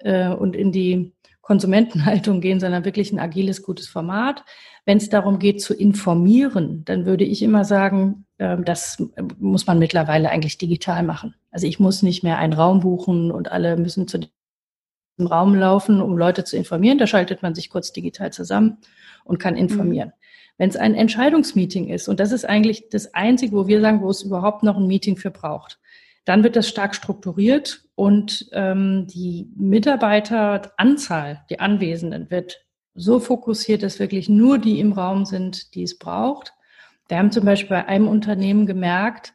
[0.00, 4.44] äh, und in die Konsumentenhaltung gehen, sondern wirklich ein agiles, gutes Format.
[4.84, 9.02] Wenn es darum geht zu informieren, dann würde ich immer sagen, äh, das
[9.38, 11.34] muss man mittlerweile eigentlich digital machen.
[11.50, 16.00] Also ich muss nicht mehr einen Raum buchen und alle müssen zu dem Raum laufen,
[16.00, 16.98] um Leute zu informieren.
[16.98, 18.78] Da schaltet man sich kurz digital zusammen
[19.24, 20.12] und kann informieren.
[20.60, 24.10] Wenn es ein Entscheidungsmeeting ist, und das ist eigentlich das Einzige, wo wir sagen, wo
[24.10, 25.80] es überhaupt noch ein Meeting für braucht,
[26.26, 34.00] Dann wird das stark strukturiert und ähm, die Mitarbeiteranzahl, die Anwesenden, wird so fokussiert, dass
[34.00, 36.52] wirklich nur die im Raum sind, die es braucht.
[37.08, 39.32] Wir haben zum Beispiel bei einem Unternehmen gemerkt,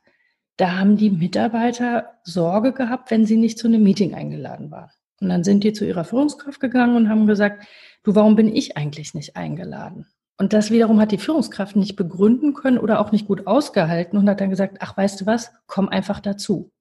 [0.57, 4.91] da haben die Mitarbeiter Sorge gehabt, wenn sie nicht zu einem Meeting eingeladen waren.
[5.19, 7.65] Und dann sind die zu ihrer Führungskraft gegangen und haben gesagt,
[8.03, 10.05] du, warum bin ich eigentlich nicht eingeladen?
[10.38, 14.29] Und das wiederum hat die Führungskraft nicht begründen können oder auch nicht gut ausgehalten und
[14.29, 16.71] hat dann gesagt, ach, weißt du was, komm einfach dazu.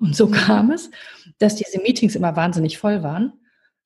[0.00, 0.90] Und so kam es,
[1.38, 3.32] dass diese Meetings immer wahnsinnig voll waren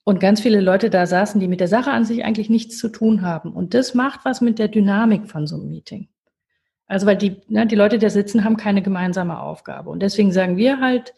[0.04, 2.88] und ganz viele Leute da saßen, die mit der Sache an sich eigentlich nichts zu
[2.88, 3.52] tun haben.
[3.52, 6.08] Und das macht was mit der Dynamik von so einem Meeting.
[6.86, 9.90] Also weil die, ne, die Leute, die da sitzen, haben keine gemeinsame Aufgabe.
[9.90, 11.14] Und deswegen sagen wir halt,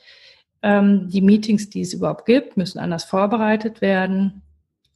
[0.62, 4.42] ähm, die Meetings, die es überhaupt gibt, müssen anders vorbereitet werden.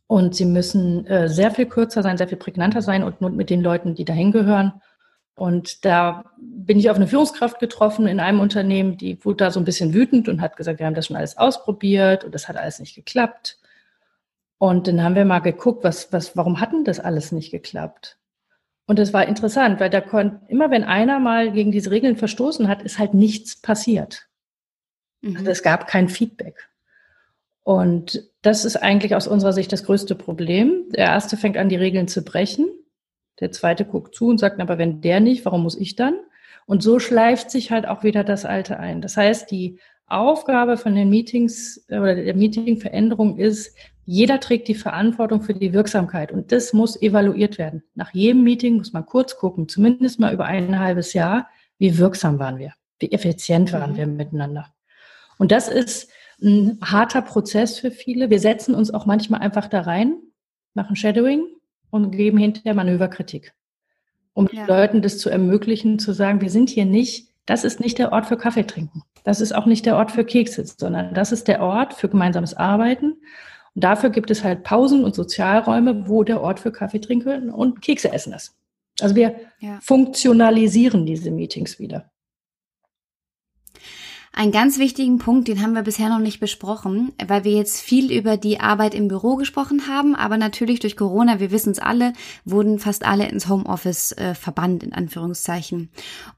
[0.08, 3.50] Und sie müssen äh, sehr viel kürzer sein, sehr viel prägnanter sein und nur mit
[3.50, 4.80] den Leuten, die dahin gehören.
[5.36, 9.60] Und da bin ich auf eine Führungskraft getroffen in einem Unternehmen, die wurde da so
[9.60, 12.56] ein bisschen wütend und hat gesagt, wir haben das schon alles ausprobiert und das hat
[12.56, 13.58] alles nicht geklappt.
[14.58, 18.18] Und dann haben wir mal geguckt, was, was, warum hatten das alles nicht geklappt?
[18.86, 22.66] Und das war interessant, weil da konnte, immer wenn einer mal gegen diese Regeln verstoßen
[22.66, 24.26] hat, ist halt nichts passiert.
[25.20, 25.36] Mhm.
[25.36, 26.68] Also es gab kein Feedback.
[27.68, 30.84] Und das ist eigentlich aus unserer Sicht das größte Problem.
[30.88, 32.66] Der erste fängt an, die Regeln zu brechen.
[33.40, 36.14] Der zweite guckt zu und sagt, aber wenn der nicht, warum muss ich dann?
[36.64, 39.02] Und so schleift sich halt auch wieder das Alte ein.
[39.02, 44.74] Das heißt, die Aufgabe von den Meetings äh, oder der Meetingveränderung ist, jeder trägt die
[44.74, 47.82] Verantwortung für die Wirksamkeit und das muss evaluiert werden.
[47.94, 52.38] Nach jedem Meeting muss man kurz gucken, zumindest mal über ein halbes Jahr, wie wirksam
[52.38, 53.96] waren wir, wie effizient waren mhm.
[53.98, 54.72] wir miteinander.
[55.36, 56.08] Und das ist
[56.42, 58.30] ein harter Prozess für viele.
[58.30, 60.16] Wir setzen uns auch manchmal einfach da rein,
[60.74, 61.44] machen Shadowing
[61.90, 63.54] und geben hinterher Manöverkritik,
[64.34, 64.66] um ja.
[64.66, 68.26] Leuten das zu ermöglichen, zu sagen, wir sind hier nicht, das ist nicht der Ort
[68.26, 69.02] für Kaffee trinken.
[69.24, 72.54] Das ist auch nicht der Ort für Kekse, sondern das ist der Ort für gemeinsames
[72.54, 73.16] Arbeiten.
[73.74, 77.82] Und dafür gibt es halt Pausen und Sozialräume, wo der Ort für Kaffee trinken und
[77.82, 78.56] Kekse essen ist.
[79.00, 79.78] Also wir ja.
[79.80, 82.10] funktionalisieren diese Meetings wieder.
[84.32, 88.12] Einen ganz wichtigen Punkt, den haben wir bisher noch nicht besprochen, weil wir jetzt viel
[88.12, 92.12] über die Arbeit im Büro gesprochen haben, aber natürlich durch Corona, wir wissen es alle,
[92.44, 95.90] wurden fast alle ins Homeoffice äh, verbannt, in Anführungszeichen.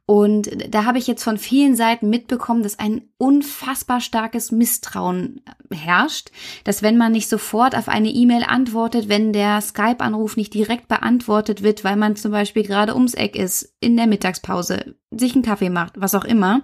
[0.07, 6.31] Und da habe ich jetzt von vielen Seiten mitbekommen, dass ein unfassbar starkes Misstrauen herrscht,
[6.65, 11.63] dass wenn man nicht sofort auf eine E-Mail antwortet, wenn der Skype-Anruf nicht direkt beantwortet
[11.63, 15.71] wird, weil man zum Beispiel gerade ums Eck ist, in der Mittagspause, sich einen Kaffee
[15.71, 16.63] macht, was auch immer,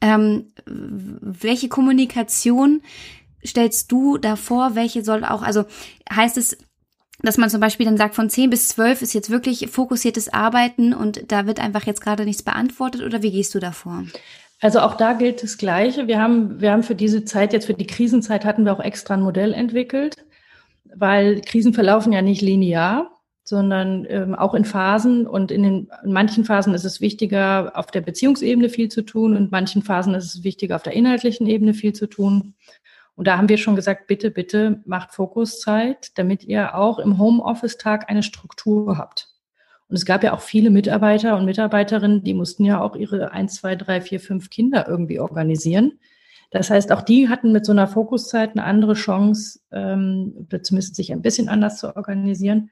[0.00, 2.82] ähm, welche Kommunikation
[3.44, 4.74] stellst du davor?
[4.74, 5.64] Welche soll auch, also
[6.12, 6.58] heißt es,
[7.22, 10.94] dass man zum Beispiel dann sagt, von 10 bis 12 ist jetzt wirklich fokussiertes Arbeiten
[10.94, 14.04] und da wird einfach jetzt gerade nichts beantwortet oder wie gehst du davor?
[14.60, 16.06] Also auch da gilt das Gleiche.
[16.06, 19.14] Wir haben, wir haben für diese Zeit, jetzt für die Krisenzeit, hatten wir auch extra
[19.14, 20.16] ein Modell entwickelt,
[20.94, 23.19] weil Krisen verlaufen ja nicht linear
[23.50, 25.26] sondern ähm, auch in Phasen.
[25.26, 29.32] Und in, den, in manchen Phasen ist es wichtiger, auf der Beziehungsebene viel zu tun.
[29.32, 32.54] Und in manchen Phasen ist es wichtiger, auf der inhaltlichen Ebene viel zu tun.
[33.16, 38.08] Und da haben wir schon gesagt, bitte, bitte macht Fokuszeit, damit ihr auch im Homeoffice-Tag
[38.08, 39.28] eine Struktur habt.
[39.88, 43.56] Und es gab ja auch viele Mitarbeiter und Mitarbeiterinnen, die mussten ja auch ihre eins,
[43.56, 45.98] zwei, drei, vier, fünf Kinder irgendwie organisieren.
[46.52, 51.12] Das heißt, auch die hatten mit so einer Fokuszeit eine andere Chance, ähm, zumindest sich
[51.12, 52.70] ein bisschen anders zu organisieren.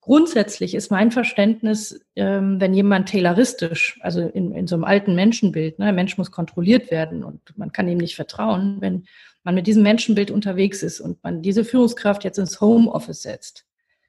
[0.00, 5.78] Grundsätzlich ist mein Verständnis, ähm, wenn jemand tayloristisch, also in, in so einem alten Menschenbild,
[5.78, 9.06] ne, der Mensch muss kontrolliert werden und man kann ihm nicht vertrauen, wenn
[9.44, 13.66] man mit diesem Menschenbild unterwegs ist und man diese Führungskraft jetzt ins Homeoffice setzt,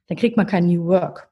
[0.07, 1.29] dann kriegt man kein New Work.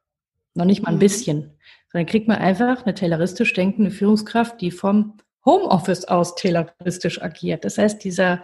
[0.55, 0.99] Noch nicht mal ein mhm.
[0.99, 1.51] bisschen.
[1.91, 7.65] Sondern kriegt man einfach eine tayloristisch denkende Führungskraft, die vom Homeoffice aus tayloristisch agiert.
[7.65, 8.43] Das heißt, dieser,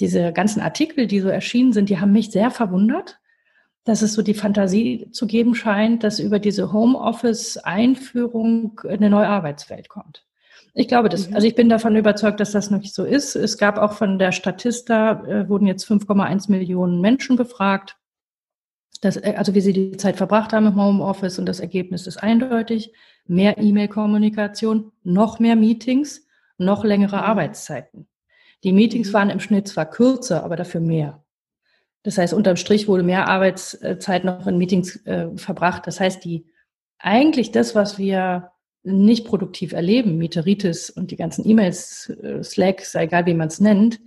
[0.00, 3.18] diese ganzen Artikel, die so erschienen sind, die haben mich sehr verwundert
[3.84, 9.88] dass es so die Fantasie zu geben scheint, dass über diese Homeoffice-Einführung eine neue Arbeitswelt
[9.88, 10.24] kommt.
[10.74, 11.28] Ich glaube das.
[11.28, 11.36] Mhm.
[11.36, 13.36] Also ich bin davon überzeugt, dass das nicht so ist.
[13.36, 17.96] Es gab auch von der Statista, äh, wurden jetzt 5,1 Millionen Menschen befragt.
[19.00, 22.16] Das, äh, also wie sie die Zeit verbracht haben im Homeoffice und das Ergebnis ist
[22.16, 22.92] eindeutig.
[23.26, 26.26] Mehr E-Mail-Kommunikation, noch mehr Meetings,
[26.58, 27.22] noch längere mhm.
[27.22, 28.08] Arbeitszeiten.
[28.64, 29.12] Die Meetings mhm.
[29.12, 31.23] waren im Schnitt zwar kürzer, aber dafür mehr.
[32.04, 35.86] Das heißt, unterm Strich wurde mehr Arbeitszeit noch in Meetings äh, verbracht.
[35.86, 36.46] Das heißt, die
[36.98, 38.52] eigentlich das, was wir
[38.82, 44.00] nicht produktiv erleben, Meteoritis und die ganzen E-Mails, äh, Slacks, egal wie man es nennt,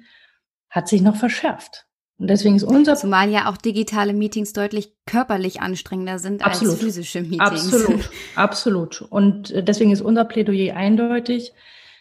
[0.69, 1.87] hat sich noch verschärft.
[2.19, 6.83] Und deswegen ist unser Zumal ja auch digitale Meetings deutlich körperlich anstrengender sind absolut, als
[6.83, 7.73] physische Meetings.
[7.73, 9.01] Absolut, absolut.
[9.01, 11.53] Und äh, deswegen ist unser Plädoyer eindeutig.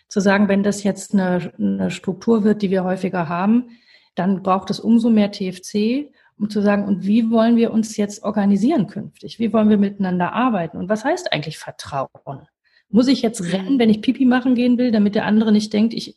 [0.08, 3.70] zu sagen, wenn das jetzt eine, eine Struktur wird, die wir häufiger haben,
[4.16, 8.24] dann braucht es umso mehr TFC, um zu sagen, und wie wollen wir uns jetzt
[8.24, 9.38] organisieren künftig?
[9.38, 10.76] Wie wollen wir miteinander arbeiten?
[10.76, 12.48] Und was heißt eigentlich Vertrauen?
[12.88, 15.94] Muss ich jetzt rennen, wenn ich Pipi machen gehen will, damit der andere nicht denkt,
[15.94, 16.16] ich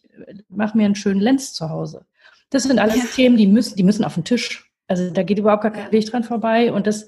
[0.50, 2.06] mache mir einen schönen Lenz zu Hause?
[2.50, 3.04] Das sind alles ja.
[3.16, 4.72] Themen, die müssen, die müssen auf den Tisch.
[4.88, 6.74] Also da geht überhaupt gar kein Weg dran vorbei.
[6.74, 7.08] Und das,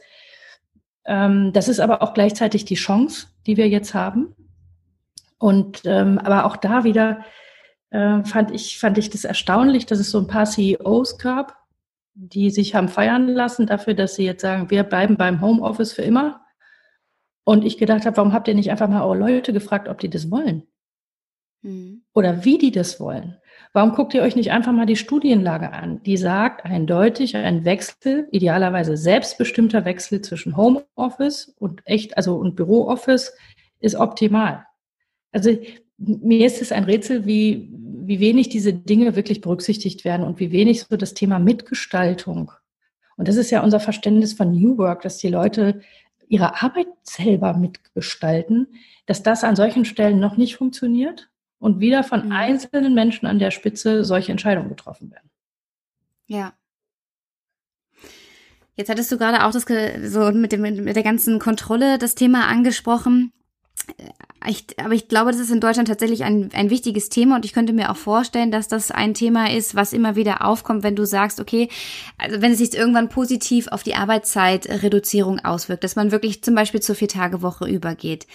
[1.05, 4.35] ähm, das ist aber auch gleichzeitig die Chance, die wir jetzt haben.
[5.37, 7.25] Und ähm, aber auch da wieder
[7.91, 11.57] äh, fand ich fand ich das erstaunlich, dass es so ein paar CEOs gab,
[12.13, 16.01] die sich haben feiern lassen dafür, dass sie jetzt sagen, wir bleiben beim Homeoffice für
[16.01, 16.41] immer.
[17.43, 20.09] Und ich gedacht habe, warum habt ihr nicht einfach mal eure Leute gefragt, ob die
[20.09, 20.63] das wollen?
[21.63, 22.03] Mhm.
[22.13, 23.37] Oder wie die das wollen?
[23.73, 26.03] Warum guckt ihr euch nicht einfach mal die Studienlage an?
[26.03, 33.33] Die sagt eindeutig, ein Wechsel, idealerweise selbstbestimmter Wechsel zwischen Homeoffice und echt, also und Bürooffice
[33.79, 34.65] ist optimal.
[35.31, 35.57] Also
[35.97, 37.71] mir ist es ein Rätsel, wie,
[38.07, 42.51] wie wenig diese Dinge wirklich berücksichtigt werden und wie wenig so das Thema Mitgestaltung.
[43.17, 45.81] Und das ist ja unser Verständnis von New Work, dass die Leute
[46.27, 48.67] ihre Arbeit selber mitgestalten,
[49.05, 51.29] dass das an solchen Stellen noch nicht funktioniert
[51.59, 52.31] und wieder von mhm.
[52.31, 55.29] einzelnen Menschen an der Spitze solche Entscheidungen getroffen werden.
[56.27, 56.53] Ja.
[58.75, 59.65] Jetzt hattest du gerade auch das
[60.11, 63.33] so mit, dem, mit der ganzen Kontrolle das Thema angesprochen.
[64.47, 67.53] Ich, aber ich glaube, das ist in Deutschland tatsächlich ein, ein wichtiges Thema und ich
[67.53, 71.05] könnte mir auch vorstellen, dass das ein Thema ist, was immer wieder aufkommt, wenn du
[71.05, 71.69] sagst, okay,
[72.17, 76.81] also wenn es sich irgendwann positiv auf die Arbeitszeitreduzierung auswirkt, dass man wirklich zum Beispiel
[76.81, 78.25] zur Vier-Tage-Woche übergeht.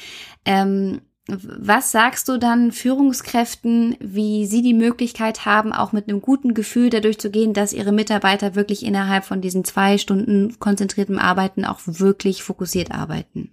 [0.44, 6.54] Ähm, was sagst du dann Führungskräften, wie sie die Möglichkeit haben, auch mit einem guten
[6.54, 11.64] Gefühl dadurch zu gehen, dass ihre Mitarbeiter wirklich innerhalb von diesen zwei Stunden konzentriertem Arbeiten
[11.64, 13.50] auch wirklich fokussiert arbeiten?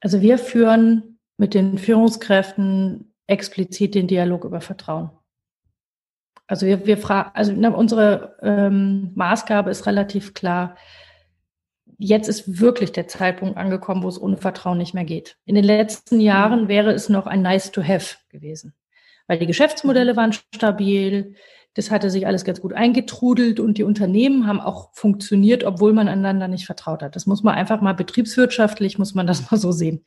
[0.00, 5.10] Also wir führen mit den Führungskräften explizit den Dialog über Vertrauen.
[6.46, 10.76] Also wir, wir fragen, also unsere ähm, Maßgabe ist relativ klar
[11.98, 15.36] jetzt ist wirklich der Zeitpunkt angekommen, wo es ohne Vertrauen nicht mehr geht.
[15.44, 16.68] In den letzten Jahren mhm.
[16.68, 18.74] wäre es noch ein Nice to have gewesen,
[19.26, 21.34] weil die Geschäftsmodelle waren stabil,
[21.78, 26.08] das hatte sich alles ganz gut eingetrudelt und die Unternehmen haben auch funktioniert, obwohl man
[26.08, 27.14] einander nicht vertraut hat.
[27.14, 30.04] Das muss man einfach mal betriebswirtschaftlich, muss man das mal so sehen.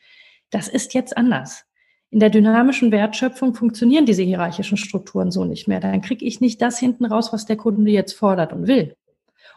[0.49, 1.63] Das ist jetzt anders.
[2.09, 5.79] In der dynamischen Wertschöpfung funktionieren diese hierarchischen Strukturen so nicht mehr.
[5.79, 8.97] Dann kriege ich nicht das hinten raus, was der Kunde jetzt fordert und will.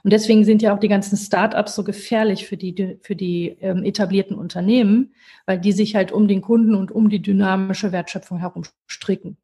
[0.04, 3.82] Und deswegen sind ja auch die ganzen Startups so gefährlich für die, für die ähm,
[3.82, 5.14] etablierten Unternehmen,
[5.46, 9.36] weil die sich halt um den Kunden und um die dynamische Wertschöpfung herum stricken.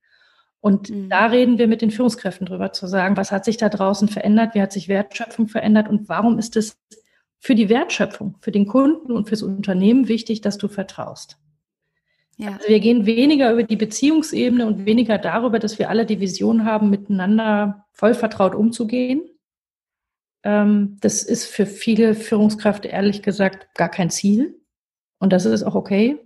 [0.60, 1.08] Und mhm.
[1.08, 4.54] da reden wir mit den Führungskräften drüber, zu sagen, was hat sich da draußen verändert,
[4.54, 6.78] wie hat sich Wertschöpfung verändert und warum ist es
[7.38, 11.38] für die Wertschöpfung, für den Kunden und fürs Unternehmen wichtig, dass du vertraust.
[12.36, 12.52] Ja.
[12.52, 16.64] Also wir gehen weniger über die Beziehungsebene und weniger darüber, dass wir alle die Vision
[16.64, 19.22] haben, miteinander voll vertraut umzugehen,
[20.42, 24.60] ähm, das ist für viele Führungskräfte ehrlich gesagt gar kein Ziel.
[25.18, 26.18] Und das ist auch okay.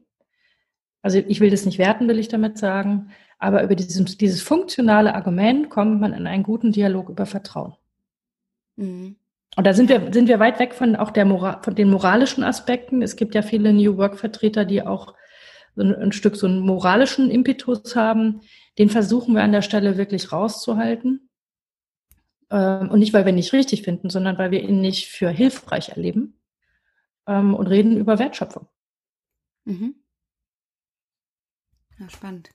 [1.02, 3.10] Also ich will das nicht werten, will ich damit sagen.
[3.44, 7.74] Aber über dieses, dieses funktionale Argument kommt man in einen guten Dialog über Vertrauen.
[8.76, 9.16] Mhm.
[9.54, 12.42] Und da sind wir, sind wir weit weg von auch der Moral, von den moralischen
[12.42, 13.02] Aspekten.
[13.02, 15.14] Es gibt ja viele New Work Vertreter, die auch
[15.76, 18.40] so ein, ein Stück so einen moralischen Impetus haben.
[18.78, 21.28] Den versuchen wir an der Stelle wirklich rauszuhalten.
[22.50, 25.28] Ähm, und nicht, weil wir ihn nicht richtig finden, sondern weil wir ihn nicht für
[25.28, 26.40] hilfreich erleben
[27.26, 28.68] ähm, und reden über Wertschöpfung.
[29.66, 29.96] Mhm.
[31.98, 32.48] Ja, spannend.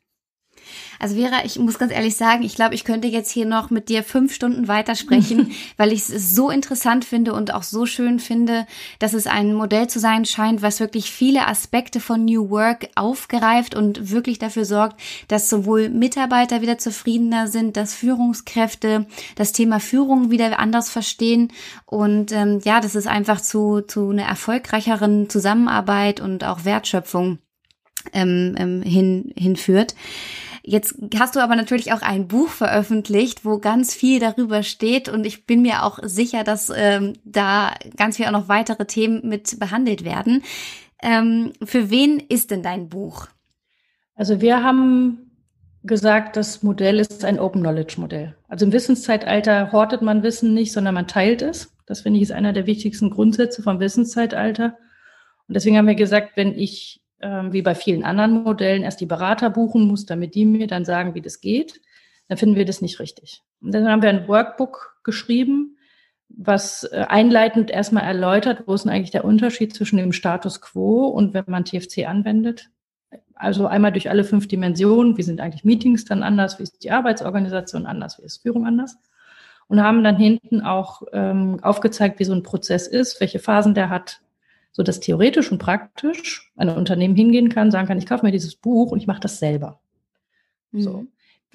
[0.99, 3.89] Also Vera, ich muss ganz ehrlich sagen, ich glaube, ich könnte jetzt hier noch mit
[3.89, 8.67] dir fünf Stunden weitersprechen, weil ich es so interessant finde und auch so schön finde,
[8.99, 13.75] dass es ein Modell zu sein scheint, was wirklich viele Aspekte von New Work aufgreift
[13.75, 20.31] und wirklich dafür sorgt, dass sowohl Mitarbeiter wieder zufriedener sind, dass Führungskräfte das Thema Führung
[20.31, 21.51] wieder anders verstehen
[21.85, 27.39] und ähm, ja, dass es einfach zu, zu einer erfolgreicheren Zusammenarbeit und auch Wertschöpfung
[28.13, 29.95] ähm, ähm, hin, hinführt.
[30.63, 35.25] Jetzt hast du aber natürlich auch ein Buch veröffentlicht, wo ganz viel darüber steht und
[35.25, 39.59] ich bin mir auch sicher, dass ähm, da ganz viel auch noch weitere Themen mit
[39.59, 40.43] behandelt werden.
[41.01, 43.27] Ähm, für wen ist denn dein Buch?
[44.15, 45.29] Also wir haben
[45.83, 48.35] gesagt, das Modell ist ein Open Knowledge Modell.
[48.49, 51.73] Also im Wissenszeitalter hortet man Wissen nicht, sondern man teilt es.
[51.85, 54.77] Das finde ich ist einer der wichtigsten Grundsätze vom Wissenszeitalter.
[55.47, 59.05] Und deswegen haben wir gesagt, wenn ich ähm, wie bei vielen anderen Modellen, erst die
[59.05, 61.81] Berater buchen muss, damit die mir dann sagen, wie das geht,
[62.27, 63.43] dann finden wir das nicht richtig.
[63.61, 65.77] Und dann haben wir ein Workbook geschrieben,
[66.29, 71.07] was äh, einleitend erstmal erläutert, wo ist denn eigentlich der Unterschied zwischen dem Status quo
[71.07, 72.69] und wenn man TFC anwendet.
[73.33, 76.91] also einmal durch alle fünf Dimensionen, wie sind eigentlich Meetings dann anders, wie ist die
[76.91, 78.97] Arbeitsorganisation anders, wie ist Führung anders.
[79.67, 83.89] Und haben dann hinten auch ähm, aufgezeigt, wie so ein Prozess ist, welche Phasen der
[83.89, 84.21] hat,
[84.79, 88.55] so dass theoretisch und praktisch ein Unternehmen hingehen kann, sagen kann, ich kaufe mir dieses
[88.55, 89.81] Buch und ich mache das selber.
[90.71, 90.81] Mhm.
[90.81, 91.05] So.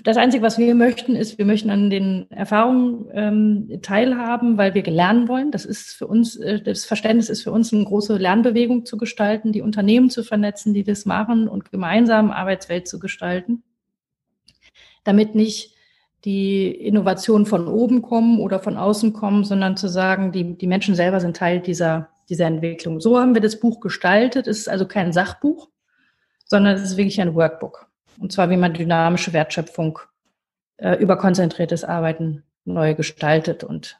[0.02, 4.82] Das Einzige, was wir möchten, ist, wir möchten an den Erfahrungen ähm, teilhaben, weil wir
[4.82, 5.52] lernen wollen.
[5.52, 9.52] Das ist für uns, äh, das Verständnis ist für uns eine große Lernbewegung zu gestalten,
[9.52, 13.62] die Unternehmen zu vernetzen, die das machen und gemeinsam Arbeitswelt zu gestalten,
[15.02, 15.74] damit nicht
[16.26, 20.94] die Innovationen von oben kommen oder von außen kommen, sondern zu sagen, die, die Menschen
[20.94, 23.00] selber sind Teil dieser, dieser Entwicklung.
[23.00, 24.46] So haben wir das Buch gestaltet.
[24.46, 25.68] Es ist also kein Sachbuch,
[26.44, 27.86] sondern es ist wirklich ein Workbook.
[28.18, 29.98] Und zwar, wie man dynamische Wertschöpfung
[30.76, 33.64] äh, über konzentriertes Arbeiten neu gestaltet.
[33.64, 33.98] Und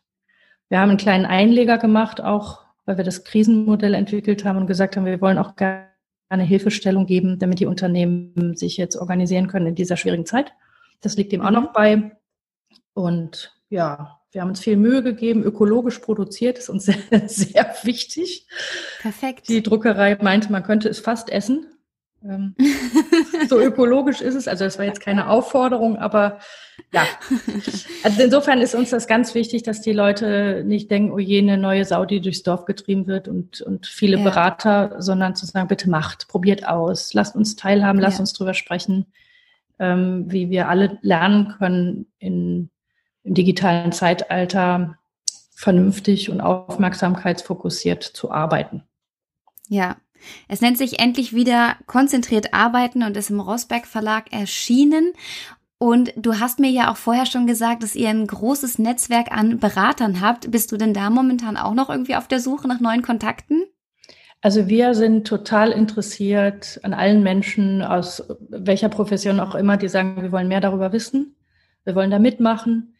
[0.69, 4.97] wir haben einen kleinen Einleger gemacht, auch weil wir das Krisenmodell entwickelt haben und gesagt
[4.97, 5.89] haben, wir wollen auch gerne
[6.31, 10.53] Hilfestellung geben, damit die Unternehmen sich jetzt organisieren können in dieser schwierigen Zeit.
[11.01, 11.47] Das liegt dem mhm.
[11.47, 12.17] auch noch bei.
[12.93, 18.47] Und ja, wir haben uns viel Mühe gegeben, ökologisch produziert, ist uns sehr, sehr wichtig.
[19.01, 19.49] Perfekt.
[19.49, 21.67] Die Druckerei meinte, man könnte es fast essen.
[22.25, 22.57] Ähm,
[23.49, 24.49] so ökologisch ist es.
[24.49, 26.41] Also das war jetzt keine Aufforderung, aber
[26.93, 27.07] ja.
[28.03, 31.57] Also insofern ist uns das ganz wichtig, dass die Leute nicht denken, oh je, eine
[31.57, 34.25] neue Sau, die durchs Dorf getrieben wird und, und viele ja.
[34.25, 38.23] Berater, sondern zu sagen, bitte macht, probiert aus, lasst uns teilhaben, lasst ja.
[38.23, 39.07] uns drüber sprechen,
[39.79, 42.71] ähm, wie wir alle lernen können, in,
[43.25, 44.99] im digitalen Zeitalter
[45.55, 48.83] vernünftig und aufmerksamkeitsfokussiert zu arbeiten.
[49.69, 49.97] Ja,
[50.49, 55.13] es nennt sich endlich wieder konzentriert arbeiten und ist im Rosberg Verlag erschienen.
[55.79, 59.59] Und du hast mir ja auch vorher schon gesagt, dass ihr ein großes Netzwerk an
[59.59, 60.51] Beratern habt.
[60.51, 63.65] Bist du denn da momentan auch noch irgendwie auf der Suche nach neuen Kontakten?
[64.41, 70.21] Also wir sind total interessiert an allen Menschen aus welcher Profession auch immer, die sagen,
[70.21, 71.35] wir wollen mehr darüber wissen,
[71.85, 72.94] wir wollen da mitmachen.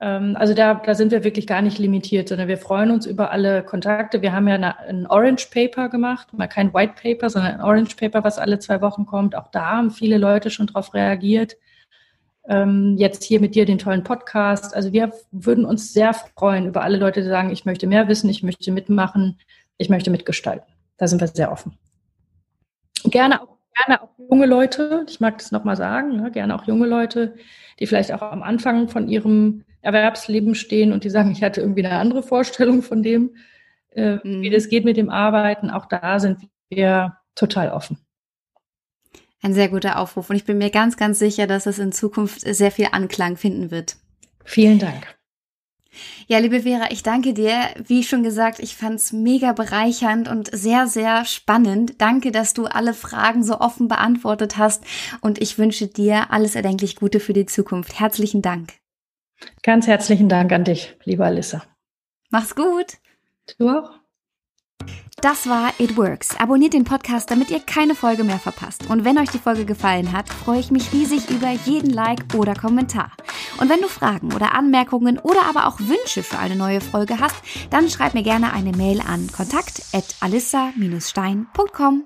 [0.00, 3.30] Ähm, also da, da sind wir wirklich gar nicht limitiert, sondern wir freuen uns über
[3.30, 4.22] alle Kontakte.
[4.22, 7.96] Wir haben ja eine, ein Orange Paper gemacht, mal kein White Paper, sondern ein Orange
[7.96, 9.36] Paper, was alle zwei Wochen kommt.
[9.36, 11.56] Auch da haben viele Leute schon drauf reagiert.
[12.48, 14.74] Ähm, jetzt hier mit dir den tollen Podcast.
[14.74, 18.30] Also wir würden uns sehr freuen über alle Leute, die sagen, ich möchte mehr wissen,
[18.30, 19.38] ich möchte mitmachen,
[19.76, 20.72] ich möchte mitgestalten.
[20.96, 21.76] Da sind wir sehr offen.
[23.04, 26.86] Gerne auch, gerne auch junge Leute, ich mag das nochmal sagen, ne, gerne auch junge
[26.86, 27.34] Leute,
[27.78, 31.84] die vielleicht auch am Anfang von ihrem Erwerbsleben stehen und die sagen, ich hatte irgendwie
[31.84, 33.36] eine andere Vorstellung von dem,
[33.90, 34.42] äh, mhm.
[34.42, 35.70] wie das geht mit dem Arbeiten.
[35.70, 37.98] Auch da sind wir total offen.
[39.42, 42.42] Ein sehr guter Aufruf und ich bin mir ganz, ganz sicher, dass es in Zukunft
[42.42, 43.96] sehr viel Anklang finden wird.
[44.44, 45.16] Vielen Dank.
[46.28, 47.54] Ja, liebe Vera, ich danke dir.
[47.84, 51.94] Wie schon gesagt, ich fand's mega bereichernd und sehr, sehr spannend.
[51.98, 54.84] Danke, dass du alle Fragen so offen beantwortet hast
[55.20, 57.98] und ich wünsche dir alles erdenklich Gute für die Zukunft.
[57.98, 58.79] Herzlichen Dank.
[59.62, 61.62] Ganz herzlichen Dank an dich, liebe Alissa.
[62.30, 62.98] Mach's gut.
[63.58, 64.00] Du auch.
[65.20, 66.40] Das war It Works.
[66.40, 68.88] Abonniert den Podcast, damit ihr keine Folge mehr verpasst.
[68.88, 72.54] Und wenn euch die Folge gefallen hat, freue ich mich riesig über jeden Like oder
[72.54, 73.12] Kommentar.
[73.60, 77.36] Und wenn du Fragen oder Anmerkungen oder aber auch Wünsche für eine neue Folge hast,
[77.68, 82.04] dann schreib mir gerne eine Mail an kontakt@alissa-stein.com.